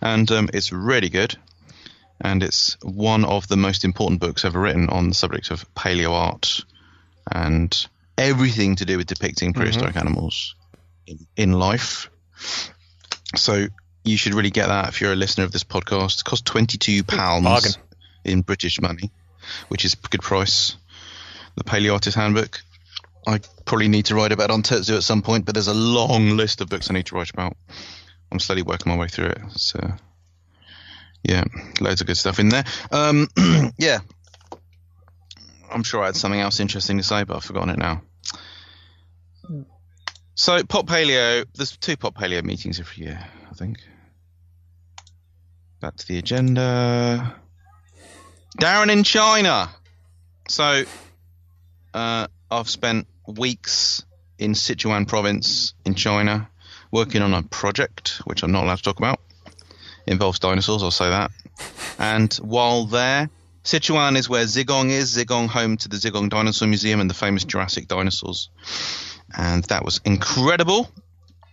[0.00, 1.36] and um, it's really good.
[2.22, 6.12] And it's one of the most important books ever written on the subject of paleo
[6.12, 6.64] art
[7.30, 7.86] and
[8.20, 10.54] everything to do with depicting prehistoric animals
[11.06, 12.10] in, in life.
[13.34, 13.66] So
[14.04, 16.20] you should really get that if you're a listener of this podcast.
[16.20, 17.78] It costs twenty two pounds
[18.24, 19.10] in British money,
[19.68, 20.76] which is a good price.
[21.56, 22.60] The Paleo Artist Handbook.
[23.26, 25.74] I probably need to write about it on TetZoo at some point, but there's a
[25.74, 27.54] long list of books I need to write about.
[28.32, 29.38] I'm slowly working my way through it.
[29.56, 29.78] So
[31.22, 31.44] yeah,
[31.80, 32.64] loads of good stuff in there.
[32.90, 33.28] Um,
[33.78, 33.98] yeah,
[35.70, 38.02] I'm sure I had something else interesting to say, but I've forgotten it now.
[40.34, 43.78] So pop paleo, there's two pop paleo meetings every year, I think.
[45.80, 47.36] Back to the agenda.
[48.58, 49.70] Darren in China.
[50.48, 50.84] So
[51.94, 54.04] uh, I've spent weeks
[54.38, 56.48] in Sichuan province in China
[56.90, 59.20] working on a project which I'm not allowed to talk about.
[60.06, 61.30] involves dinosaurs, I'll say that.
[61.98, 63.30] And while there,
[63.64, 65.16] Sichuan is where Zigong is.
[65.16, 68.48] Zigong, home to the Zigong Dinosaur Museum and the famous Jurassic dinosaurs.
[69.36, 70.90] And that was incredible.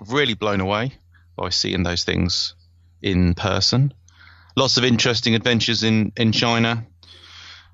[0.07, 0.93] Really blown away
[1.35, 2.55] by seeing those things
[3.01, 3.93] in person.
[4.55, 6.85] Lots of interesting adventures in, in China,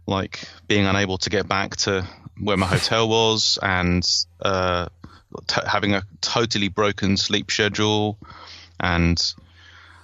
[0.06, 2.08] like being unable to get back to
[2.40, 4.06] where my hotel was and
[4.42, 4.88] uh,
[5.48, 8.18] t- having a totally broken sleep schedule
[8.80, 9.34] and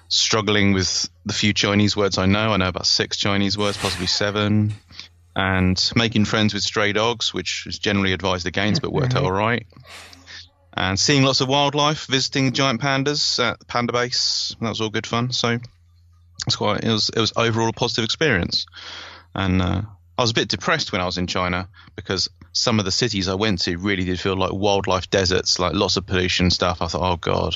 [0.07, 2.51] struggling with the few Chinese words I know.
[2.53, 4.73] I know about six Chinese words, possibly seven.
[5.39, 9.31] And making friends with stray dogs, which is generally advised against, but worked out all
[9.31, 9.65] right.
[10.73, 14.53] And seeing lots of wildlife, visiting giant pandas at the Panda Base.
[14.59, 15.31] That was all good fun.
[15.31, 15.57] So
[16.45, 16.83] it's quite.
[16.83, 17.07] It was.
[17.07, 18.65] It was overall a positive experience.
[19.33, 19.83] And uh,
[20.17, 23.29] I was a bit depressed when I was in China because some of the cities
[23.29, 26.81] I went to really did feel like wildlife deserts, like lots of pollution stuff.
[26.81, 27.55] I thought, oh god,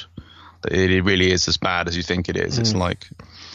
[0.72, 2.60] it really is as bad as you think it is.
[2.60, 3.10] It's like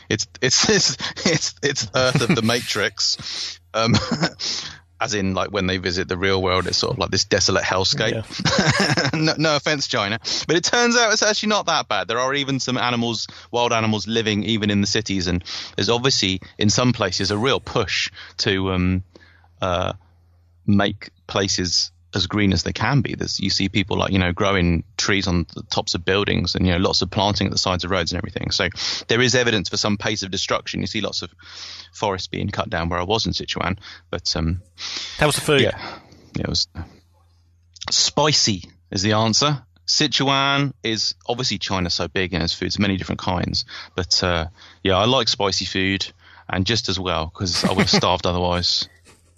[0.11, 0.97] it's it's it's
[1.27, 3.59] it's it's Earth of the Matrix.
[3.75, 3.95] Um,
[5.01, 7.63] as in, like when they visit the real world, it's sort of like this desolate
[7.63, 8.25] hellscape.
[9.15, 12.09] no, no offense, China, but it turns out it's actually not that bad.
[12.09, 15.45] There are even some animals, wild animals, living even in the cities, and
[15.77, 19.05] there's obviously in some places a real push to um,
[19.63, 19.93] uh,
[20.67, 23.15] make places as green as they can be.
[23.15, 26.67] There's, you see people like you know growing trees on the tops of buildings, and
[26.67, 28.51] you know lots of planting at the sides of roads and everything.
[28.51, 28.69] So
[29.09, 30.81] there is evidence for some pace of destruction.
[30.81, 31.31] You see lots of
[31.93, 33.79] forests being cut down where I was in Sichuan,
[34.11, 34.63] but um,
[35.19, 35.61] How was the food?
[35.63, 35.99] yeah,
[36.39, 36.69] it was
[37.91, 39.63] spicy is the answer.
[39.87, 43.65] Sichuan is obviously China's so big and has foods many different kinds,
[43.97, 44.47] but uh,
[44.83, 46.07] yeah, I like spicy food
[46.49, 48.89] and just as well because I would have starved otherwise.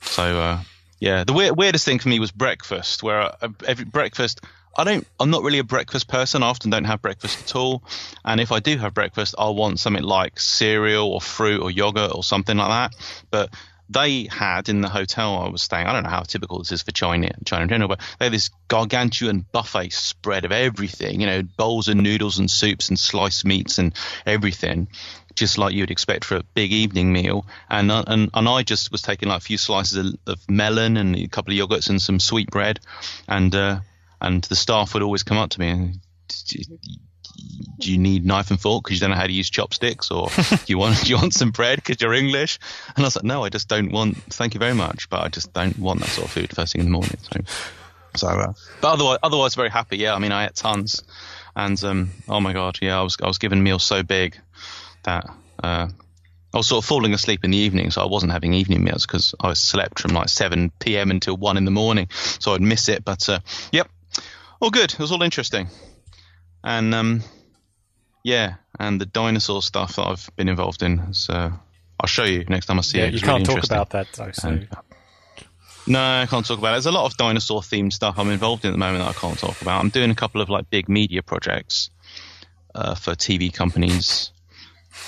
[0.01, 0.61] So uh,
[1.01, 4.43] yeah, the weird, weirdest thing for me was breakfast, where I, every breakfast.
[4.77, 5.07] I don't.
[5.19, 6.43] I'm not really a breakfast person.
[6.43, 7.83] I often don't have breakfast at all.
[8.25, 12.13] And if I do have breakfast, I'll want something like cereal or fruit or yogurt
[12.15, 13.03] or something like that.
[13.31, 13.51] But
[13.91, 15.87] they had in the hotel I was staying.
[15.87, 18.33] I don't know how typical this is for China, China in general, but they had
[18.33, 21.21] this gargantuan buffet spread of everything.
[21.21, 23.93] You know, bowls of noodles and soups and sliced meats and
[24.25, 24.89] everything,
[25.35, 27.47] just like you'd expect for a big evening meal.
[27.69, 30.97] And uh, and and I just was taking like a few slices of, of melon
[30.97, 32.79] and a couple of yogurts and some sweet bread,
[33.27, 33.81] and uh,
[34.21, 36.01] and the staff would always come up to me and.
[37.79, 40.29] Do you need knife and fork because you don't know how to use chopsticks, or
[40.51, 42.59] do you want do you want some bread because you're English?
[42.95, 44.17] And I was like, no, I just don't want.
[44.25, 46.81] Thank you very much, but I just don't want that sort of food first thing
[46.81, 47.17] in the morning.
[47.23, 47.41] So,
[48.17, 49.97] so, uh, but otherwise, otherwise, very happy.
[49.97, 51.03] Yeah, I mean, I ate tons,
[51.57, 54.37] and um, oh my god, yeah, I was I was given meals so big
[55.05, 55.31] that
[55.63, 55.89] uh,
[56.53, 59.07] I was sort of falling asleep in the evening, so I wasn't having evening meals
[59.07, 61.11] because I slept from like 7 p.m.
[61.11, 63.05] until 1 in the morning, so I'd miss it.
[63.05, 63.39] But uh,
[63.71, 63.89] yep,
[64.59, 64.93] all good.
[64.93, 65.69] It was all interesting.
[66.63, 67.23] And um,
[68.23, 71.15] yeah, and the dinosaur stuff that I've been involved in.
[71.15, 71.35] So
[71.99, 73.15] I'll show you next time I see Yeah, it.
[73.15, 74.31] you can't really talk about that though.
[74.33, 74.69] So And-
[75.87, 76.73] no, I can't talk about it.
[76.73, 79.19] There's a lot of dinosaur themed stuff I'm involved in at the moment that I
[79.19, 79.81] can't talk about.
[79.81, 81.91] I'm doing a couple of like big media projects
[82.75, 84.31] uh, for TV companies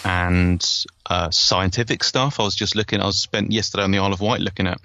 [0.04, 0.66] and
[1.06, 2.40] uh, scientific stuff.
[2.40, 3.00] I was just looking.
[3.00, 4.80] I was spent yesterday on the Isle of Wight looking at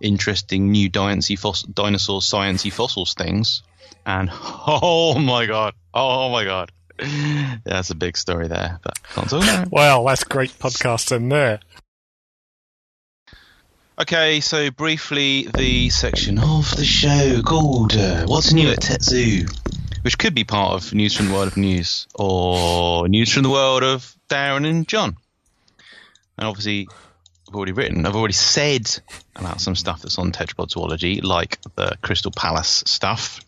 [0.00, 3.62] interesting new dinosaur dinosaur sciencey fossils things.
[4.06, 8.78] And oh my god, oh my god, yeah, that's a big story there.
[8.82, 9.72] But can't talk about it.
[9.72, 11.60] well, that's great podcasting there.
[13.98, 19.50] Okay, so briefly, the section of the show called uh, What's New at TetZoo,
[20.02, 23.50] which could be part of News from the World of News or News from the
[23.50, 25.16] World of Darren and John.
[26.38, 26.88] And obviously,
[27.48, 28.04] I've already written.
[28.06, 28.86] I've already said
[29.34, 33.40] about some stuff that's on Tetrapod Zoology, like the Crystal Palace stuff.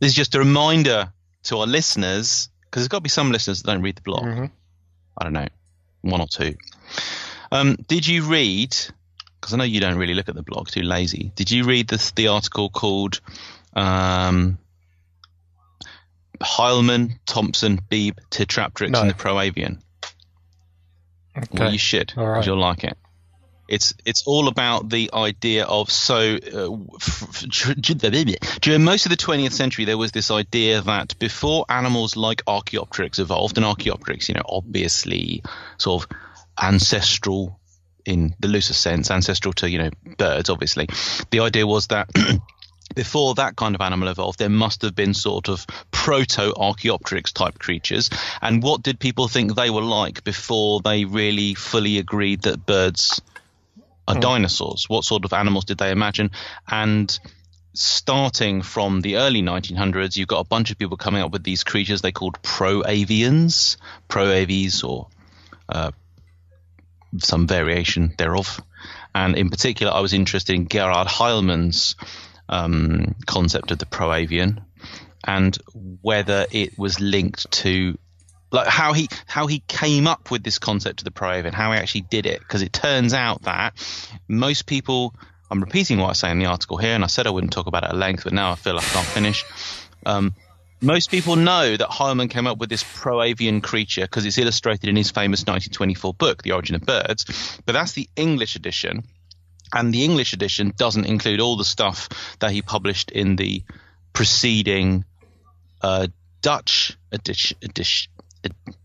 [0.00, 1.12] This is just a reminder
[1.44, 4.24] to our listeners, because there's got to be some listeners that don't read the blog.
[4.24, 5.48] I don't know,
[6.02, 6.54] one or two.
[7.50, 8.76] Um, did you read?
[9.40, 11.32] Because I know you don't really look at the blog, too lazy.
[11.34, 13.20] Did you read the the article called
[13.74, 14.58] um,
[16.40, 19.00] Heilmann, Thompson, Beebe, Tetrapteryx, No.
[19.00, 19.80] and the Proavian?
[21.52, 22.12] Well, you should.
[22.16, 22.44] All right.
[22.44, 22.98] You'll like it.
[23.68, 27.44] It's it's all about the idea of so uh, f- f-
[28.60, 33.18] during most of the 20th century there was this idea that before animals like Archaeopteryx
[33.18, 35.42] evolved and Archaeopteryx you know obviously
[35.76, 36.16] sort of
[36.60, 37.60] ancestral
[38.06, 40.88] in the loosest sense ancestral to you know birds obviously
[41.30, 42.08] the idea was that
[42.94, 47.58] before that kind of animal evolved, there must have been sort of proto Archaeopteryx type
[47.58, 48.10] creatures.
[48.40, 53.20] And what did people think they were like before they really fully agreed that birds
[54.08, 54.88] are dinosaurs?
[54.88, 56.30] What sort of animals did they imagine?
[56.66, 57.18] And
[57.74, 61.64] starting from the early 1900s, you've got a bunch of people coming up with these
[61.64, 63.76] creatures they called proavians,
[64.08, 65.08] proaves, or
[65.68, 65.92] uh,
[67.18, 68.60] some variation thereof.
[69.14, 71.96] And in particular, I was interested in Gerard Heilmann's
[72.48, 74.64] um, concept of the proavian
[75.24, 75.56] and
[76.00, 77.98] whether it was linked to
[78.50, 81.78] like how he how he came up with this concept of the proavian, how he
[81.78, 82.40] actually did it.
[82.40, 83.74] Because it turns out that
[84.26, 85.14] most people,
[85.50, 87.66] I'm repeating what I say in the article here, and I said I wouldn't talk
[87.66, 89.44] about it at length, but now I feel like I can't finish.
[90.06, 90.34] Um,
[90.80, 94.94] most people know that Heilmann came up with this proavian creature because it's illustrated in
[94.94, 97.60] his famous 1924 book, The Origin of Birds.
[97.66, 99.04] But that's the English edition,
[99.74, 103.64] and the English edition doesn't include all the stuff that he published in the
[104.12, 105.04] preceding
[105.82, 106.06] uh,
[106.40, 108.17] Dutch edition, edition ed-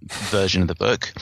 [0.07, 1.13] version of the book.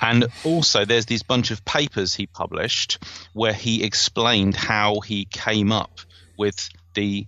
[0.00, 2.98] And also, there's this bunch of papers he published
[3.32, 6.00] where he explained how he came up
[6.36, 7.26] with the,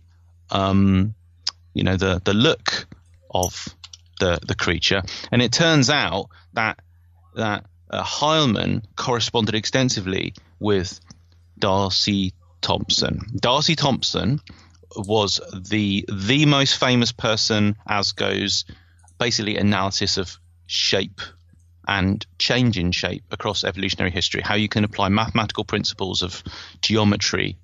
[0.50, 1.14] um,
[1.74, 2.86] you know, the the look
[3.30, 3.68] of
[4.18, 5.02] the the creature.
[5.30, 6.78] And it turns out that
[7.34, 11.00] that uh, Heilmann corresponded extensively with
[11.58, 13.20] D'Arcy Thompson.
[13.36, 14.40] D'Arcy Thompson
[14.96, 18.64] was the the most famous person as goes
[19.18, 20.38] basically analysis of
[20.72, 21.20] shape
[21.86, 26.42] and change in shape across evolutionary history, how you can apply mathematical principles of
[26.80, 27.56] geometry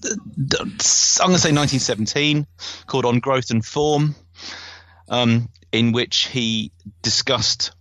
[0.00, 2.46] I'm going to say 1917,
[2.86, 4.14] called On Growth and Form,
[5.08, 6.70] um, in which he
[7.02, 7.72] discussed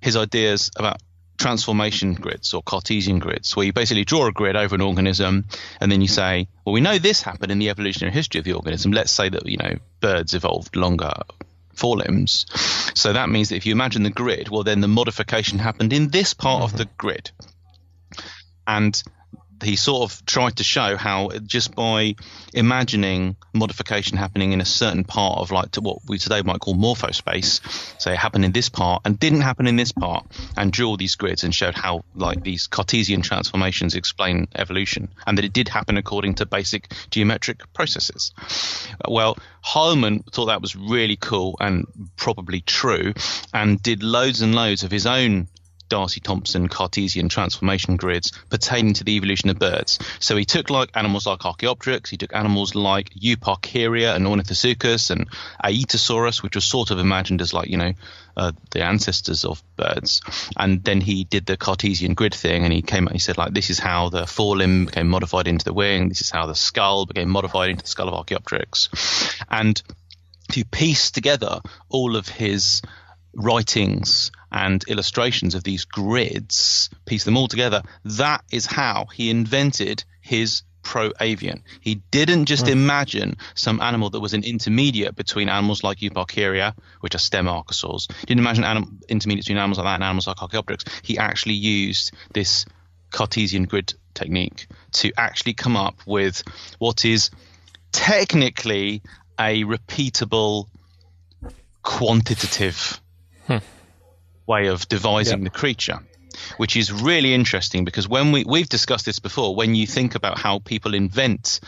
[0.00, 1.02] his ideas about
[1.44, 5.44] transformation grids or Cartesian grids, where you basically draw a grid over an organism
[5.78, 8.54] and then you say, well, we know this happened in the evolutionary history of the
[8.54, 8.92] organism.
[8.92, 11.12] Let's say that, you know, birds evolved longer
[11.74, 12.46] forelimbs.
[12.94, 16.08] So that means that if you imagine the grid, well, then the modification happened in
[16.08, 16.96] this part of the mm-hmm.
[16.96, 17.30] grid.
[18.66, 19.02] And
[19.64, 22.14] he sort of tried to show how just by
[22.52, 26.74] imagining modification happening in a certain part of like to what we today might call
[26.74, 27.60] morphospace,
[28.00, 30.96] so it happened in this part and didn't happen in this part, and drew all
[30.96, 35.68] these grids and showed how like these Cartesian transformations explain evolution, and that it did
[35.68, 38.32] happen according to basic geometric processes.
[39.08, 41.86] Well, Heilmann thought that was really cool and
[42.16, 43.14] probably true,
[43.52, 45.48] and did loads and loads of his own
[45.88, 49.98] D'Arcy Thompson Cartesian transformation grids pertaining to the evolution of birds.
[50.18, 55.28] So he took like animals like Archaeopteryx, he took animals like Euparkeria and Ornithosuchus and
[55.62, 57.92] Aetosaurus, which was sort of imagined as like, you know,
[58.36, 60.20] uh, the ancestors of birds.
[60.56, 63.54] And then he did the Cartesian grid thing and he came out, he said like,
[63.54, 67.06] this is how the forelimb became modified into the wing, this is how the skull
[67.06, 68.88] became modified into the skull of Archaeopteryx.
[69.50, 69.80] And
[70.52, 72.82] to piece together all of his
[73.36, 80.04] writings and illustrations of these grids, piece them all together, that is how he invented
[80.20, 81.62] his proavian.
[81.80, 82.72] He didn't just hmm.
[82.72, 88.10] imagine some animal that was an intermediate between animals like Euparkeria, which are stem archosaurs.
[88.20, 90.84] He didn't imagine anim- intermediate between animals like that and animals like Archaeopteryx.
[91.02, 92.66] He actually used this
[93.10, 96.42] Cartesian grid technique to actually come up with
[96.78, 97.30] what is
[97.90, 99.02] technically
[99.38, 100.68] a repeatable
[101.82, 103.00] quantitative
[104.46, 105.44] way of devising Yeah.
[105.44, 105.98] the creature,
[106.56, 110.38] which is really interesting because when we we've discussed this before, when you think about
[110.38, 111.60] how people invent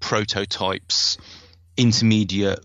[0.00, 1.18] prototypes,
[1.76, 2.60] intermediate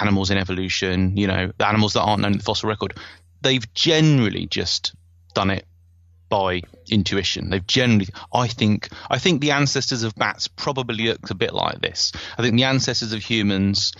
[0.00, 2.94] animals in evolution, you know, animals that aren't known in the fossil record,
[3.40, 4.94] they've generally just
[5.34, 5.64] done it
[6.28, 7.50] by intuition.
[7.50, 11.80] They've generally, I think, I think the ancestors of bats probably looked a bit like
[11.80, 12.12] this.
[12.36, 13.92] I think the ancestors of humans,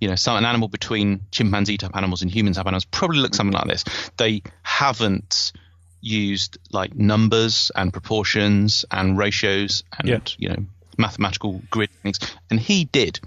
[0.00, 3.34] you know, some an animal between chimpanzee type animals and humans type animals probably look
[3.34, 3.84] something like this.
[4.16, 5.52] They haven't
[6.00, 10.18] used like numbers and proportions and ratios and Yeah.
[10.38, 10.64] you know
[10.96, 12.18] mathematical grid things,
[12.50, 13.20] and he did.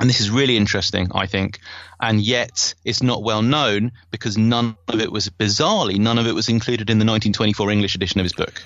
[0.00, 1.60] And this is really interesting, I think.
[2.00, 6.34] And yet, it's not well known because none of it was, bizarrely, none of it
[6.34, 8.60] was included in the 1924 English edition of his book,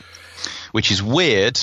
[0.72, 1.60] which is weird.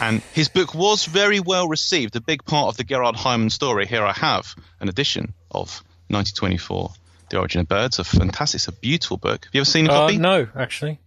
[0.00, 2.14] And his book was very well received.
[2.16, 3.86] A big part of the Gerard Heilmann story.
[3.86, 6.92] Here I have an edition of 1924,
[7.30, 7.98] The Origin of Birds.
[7.98, 9.44] A fantastic, it's a beautiful book.
[9.46, 10.18] Have you ever seen a Uh, copy?
[10.18, 10.98] no, actually.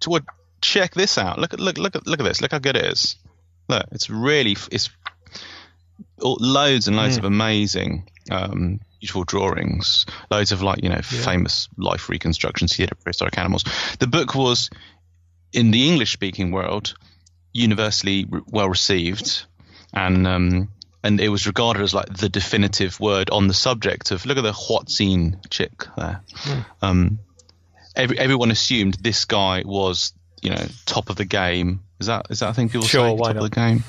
[0.00, 0.20] to
[0.62, 1.38] check this out.
[1.38, 2.40] Look at look look at look at this.
[2.40, 3.16] Look how good it is.
[3.68, 4.90] Look, it's really it's
[6.18, 10.06] loads and loads of amazing, um, beautiful drawings.
[10.30, 13.64] Loads of like you know famous life reconstructions here of prehistoric animals.
[13.98, 14.70] The book was
[15.52, 16.94] in the English speaking world
[17.52, 19.44] universally re- well received,
[19.92, 20.68] and um,
[21.02, 24.42] and it was regarded as like the definitive word on the subject of look at
[24.42, 26.22] the Hoatzin chick there.
[26.82, 27.18] Um,
[27.96, 30.12] every, everyone assumed this guy was,
[30.42, 31.80] you know, top of the game.
[31.98, 33.32] Is that is that a thing people Sure, say?
[33.32, 33.84] top of the game.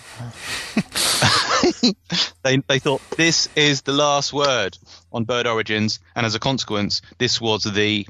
[2.43, 4.77] they they thought this is the last word
[5.13, 8.05] on bird origins, and as a consequence, this was the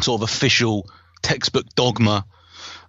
[0.00, 0.88] sort of official
[1.22, 2.24] textbook dogma.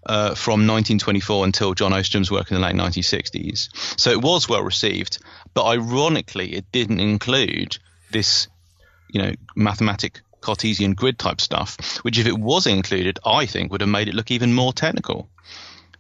[0.04, 3.70] Uh, from 1924 until John Ostrom's work in the late 1960s.
[4.00, 5.20] So it was well received,
[5.54, 7.78] but ironically, it didn't include
[8.12, 8.48] this
[9.12, 13.82] you know, mathematic Cartesian grid type stuff, which if it was included, I think would
[13.82, 15.30] have made it look even more technical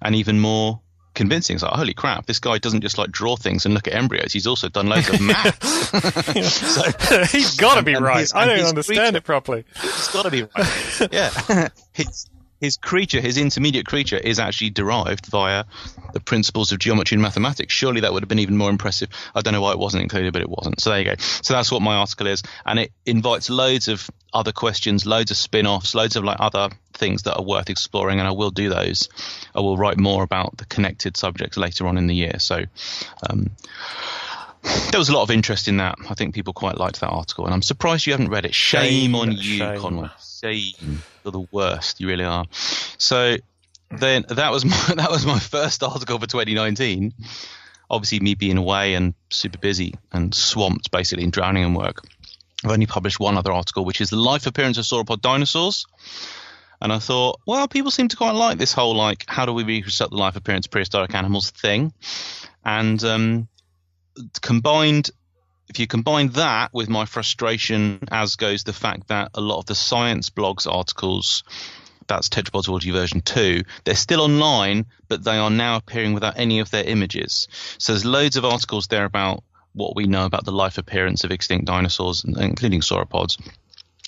[0.01, 0.81] and even more
[1.13, 1.55] convincing.
[1.55, 4.33] It's like, holy crap, this guy doesn't just like draw things and look at embryos.
[4.33, 6.49] He's also done loads of maths.
[6.55, 8.21] so He's got to be right.
[8.21, 9.65] his- I don't understand creature- it properly.
[9.79, 11.09] He's got to be right.
[11.11, 11.67] yeah.
[11.91, 12.27] his,
[12.61, 15.65] his creature, his intermediate creature, is actually derived via
[16.13, 17.73] the principles of geometry and mathematics.
[17.73, 19.09] Surely that would have been even more impressive.
[19.35, 20.79] I don't know why it wasn't included, but it wasn't.
[20.79, 21.15] So there you go.
[21.17, 25.37] So that's what my article is, and it invites loads of other questions, loads of
[25.37, 29.09] spin-offs, loads of like other things that are worth exploring, and I will do those.
[29.55, 32.39] I will write more about the connected subjects later on in the year.
[32.39, 32.63] So.
[33.27, 33.49] Um,
[34.63, 35.95] there was a lot of interest in that.
[36.09, 38.53] I think people quite liked that article, and I'm surprised you haven't read it.
[38.53, 39.79] Shame, Shame, on you, shame.
[39.79, 40.09] Conway.
[40.41, 41.01] Shame.
[41.23, 41.99] You're the worst.
[41.99, 42.45] You really are.
[42.97, 43.37] So
[43.89, 47.13] then that was my that was my first article for 2019.
[47.89, 52.03] Obviously, me being away and super busy and swamped, basically, and drowning in work.
[52.63, 55.85] I've only published one other article, which is the life appearance of sauropod dinosaurs.
[56.79, 59.63] And I thought, well, people seem to quite like this whole like, how do we
[59.63, 61.93] reconstruct the life appearance of prehistoric animals thing?
[62.65, 63.47] And um,
[64.41, 65.11] combined
[65.69, 69.65] if you combine that with my frustration as goes the fact that a lot of
[69.67, 71.43] the science blogs articles
[72.07, 76.59] that's Tetrapod Zoology version 2 they're still online but they are now appearing without any
[76.59, 77.47] of their images.
[77.77, 79.43] So there's loads of articles there about
[79.73, 83.37] what we know about the life appearance of extinct dinosaurs including sauropods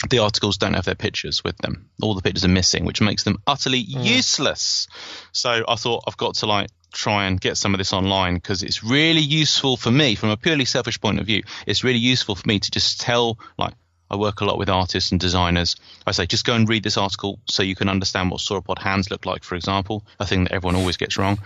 [0.10, 1.90] the articles don't have their pictures with them.
[2.02, 4.04] All the pictures are missing, which makes them utterly mm.
[4.04, 4.88] useless.
[5.32, 8.64] So I thought I've got to like try and get some of this online because
[8.64, 11.44] it's really useful for me from a purely selfish point of view.
[11.66, 13.74] It's really useful for me to just tell like
[14.10, 15.76] I work a lot with artists and designers.
[16.06, 19.10] I say just go and read this article so you can understand what sauropod hands
[19.10, 21.40] look like, for example, a thing that everyone always gets wrong.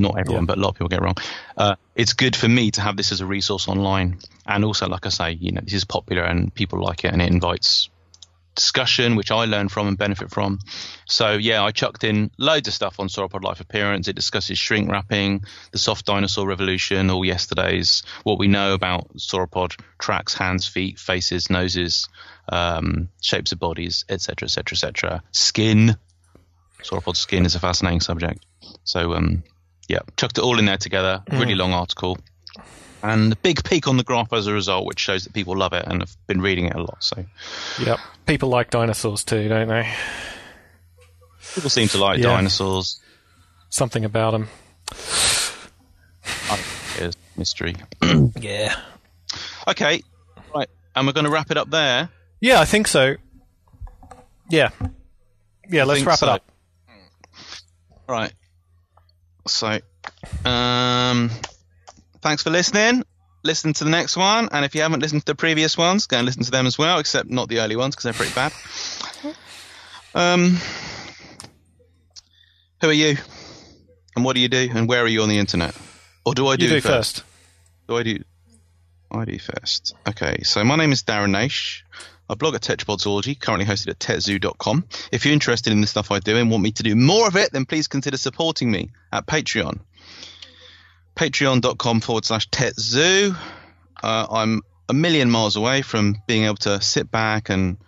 [0.00, 0.46] Not everyone, Yeah.
[0.46, 1.16] but a lot of people get wrong.
[1.56, 5.06] Uh, it's good for me to have this as a resource online, and also, like
[5.06, 7.88] I say, you know, this is popular and people like it, and it invites
[8.54, 10.58] discussion, which I learn from and benefit from.
[11.06, 14.08] So yeah, I chucked in loads of stuff on sauropod life appearance.
[14.08, 19.80] It discusses shrink wrapping, the soft dinosaur revolution, all yesterday's, what we know about sauropod
[20.00, 22.08] tracks, hands, feet, faces, noses,
[22.48, 25.22] um, shapes of bodies, etc., etc., etc.
[25.30, 25.96] Skin.
[26.82, 28.44] Sauropod skin is a fascinating subject.
[28.82, 29.44] So um,
[29.88, 31.22] yeah, chucked it all in there together.
[31.30, 31.58] Really mm.
[31.58, 32.18] long article.
[33.02, 35.72] And a big peak on the graph as a result, which shows that people love
[35.72, 37.02] it and have been reading it a lot.
[37.02, 37.24] So
[37.80, 37.98] Yep.
[38.26, 39.92] People like dinosaurs too, don't they?
[41.54, 42.24] people seem to like Yeah.
[42.24, 43.00] dinosaurs.
[43.70, 44.48] Something about them.
[46.50, 46.58] I
[46.98, 47.76] it's mystery.
[48.40, 48.74] Yeah.
[49.66, 50.02] Okay,
[50.54, 50.68] right.
[50.94, 52.08] And we're going to wrap it up there.
[52.40, 53.16] Yeah, I think so.
[54.48, 54.70] Yeah.
[55.68, 56.26] Yeah, let's wrap so.
[56.26, 56.52] it up.
[58.08, 58.32] Right.
[59.50, 59.80] So,
[60.44, 61.30] um,
[62.20, 63.04] thanks for listening.
[63.44, 66.18] Listen to the next one, and if you haven't listened to the previous ones, go
[66.18, 66.98] and listen to them as well.
[66.98, 68.52] Except not the early ones because they're pretty bad.
[70.14, 70.58] Um,
[72.80, 73.16] who are you,
[74.16, 75.74] and what do you do, and where are you on the internet?
[76.24, 77.22] Or do I do, do it first.
[77.88, 78.22] Do I do?
[79.10, 79.94] I do first.
[80.06, 81.84] Okay, so my name is Darren Nash.
[82.30, 84.84] I blog at Tetrapod Zoology, currently hosted at tetzoo.com.
[85.10, 87.36] If you're interested in the stuff I do and want me to do more of
[87.36, 89.80] it, then please consider supporting me at Patreon.
[91.16, 93.36] Patreon.com forward slash tetzoo.
[94.02, 97.78] Uh, I'm a million miles away from being able to sit back and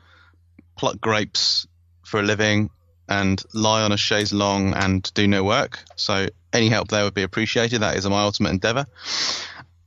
[0.77, 1.67] pluck grapes
[2.05, 2.71] for a living
[3.09, 5.81] and lie on a chaise long and do no work.
[5.97, 7.81] So any help there would be appreciated.
[7.81, 8.87] That is my ultimate endeavour.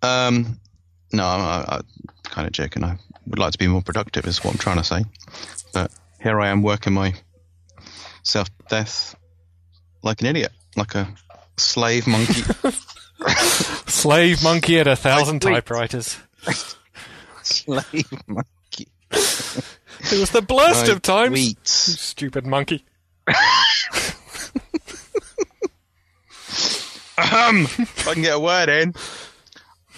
[0.02, 0.60] Um,
[1.12, 1.84] no, I, I, I'm
[2.24, 2.84] kind of joking.
[2.84, 2.98] I
[3.28, 5.04] would like to be more productive, is what I'm trying to say.
[5.74, 5.92] But
[6.22, 7.14] here I am working my
[8.24, 9.16] self death
[10.02, 11.14] like an idiot, like a
[11.58, 12.42] slave monkey.
[13.88, 15.54] Slave monkey at a thousand wait.
[15.54, 16.18] typewriters.
[17.42, 18.88] slave monkey.
[20.12, 21.40] It was the blurst of times.
[21.40, 21.68] You Tweets.
[21.68, 22.84] stupid monkey.
[27.16, 28.94] Um, if I can get a word in.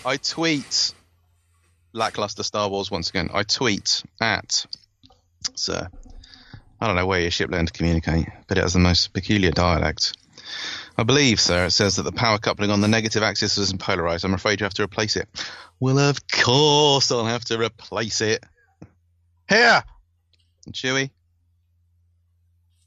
[0.05, 0.93] I tweet
[1.95, 3.29] lackluster Star Wars once again.
[3.33, 4.65] I tweet at
[5.55, 5.89] sir.
[6.79, 9.51] I don't know where your ship learned to communicate, but it has the most peculiar
[9.51, 10.13] dialect.
[10.97, 14.25] I believe, sir, it says that the power coupling on the negative axis isn't polarized.
[14.25, 15.27] I'm afraid you have to replace it.
[15.79, 18.43] Well, of course I'll have to replace it.
[19.49, 19.83] Here!
[20.71, 21.11] Chewie,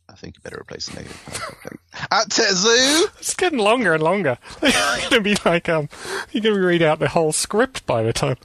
[0.09, 1.79] I think you better replace the negative power coupling.
[2.11, 3.19] At TetZoo!
[3.19, 4.39] It's getting longer and longer.
[4.63, 5.89] You're gonna be like, um,
[6.33, 8.37] you're gonna read out the whole script by the time.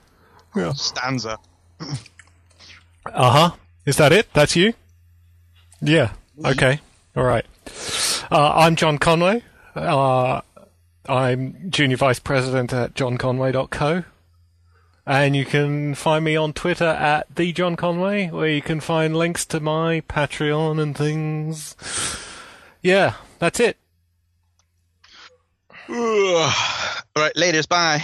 [0.56, 0.74] Yeah.
[0.74, 1.38] Stanza.
[1.80, 3.52] Uh huh.
[3.86, 4.28] Is that it?
[4.34, 4.74] That's you?
[5.82, 6.14] Yeah.
[6.44, 6.80] Okay.
[7.16, 7.46] All right.
[8.32, 9.44] Uh, I'm John Conway.
[9.76, 10.42] Uh,
[11.08, 14.04] I'm junior vice president at johnconway.co.
[15.06, 19.18] And you can find me on Twitter at the John Conway, where you can find
[19.18, 21.76] links to my Patreon and things.
[22.82, 23.76] Yeah, that's it.
[25.90, 26.52] All
[27.18, 28.02] right, laters, bye.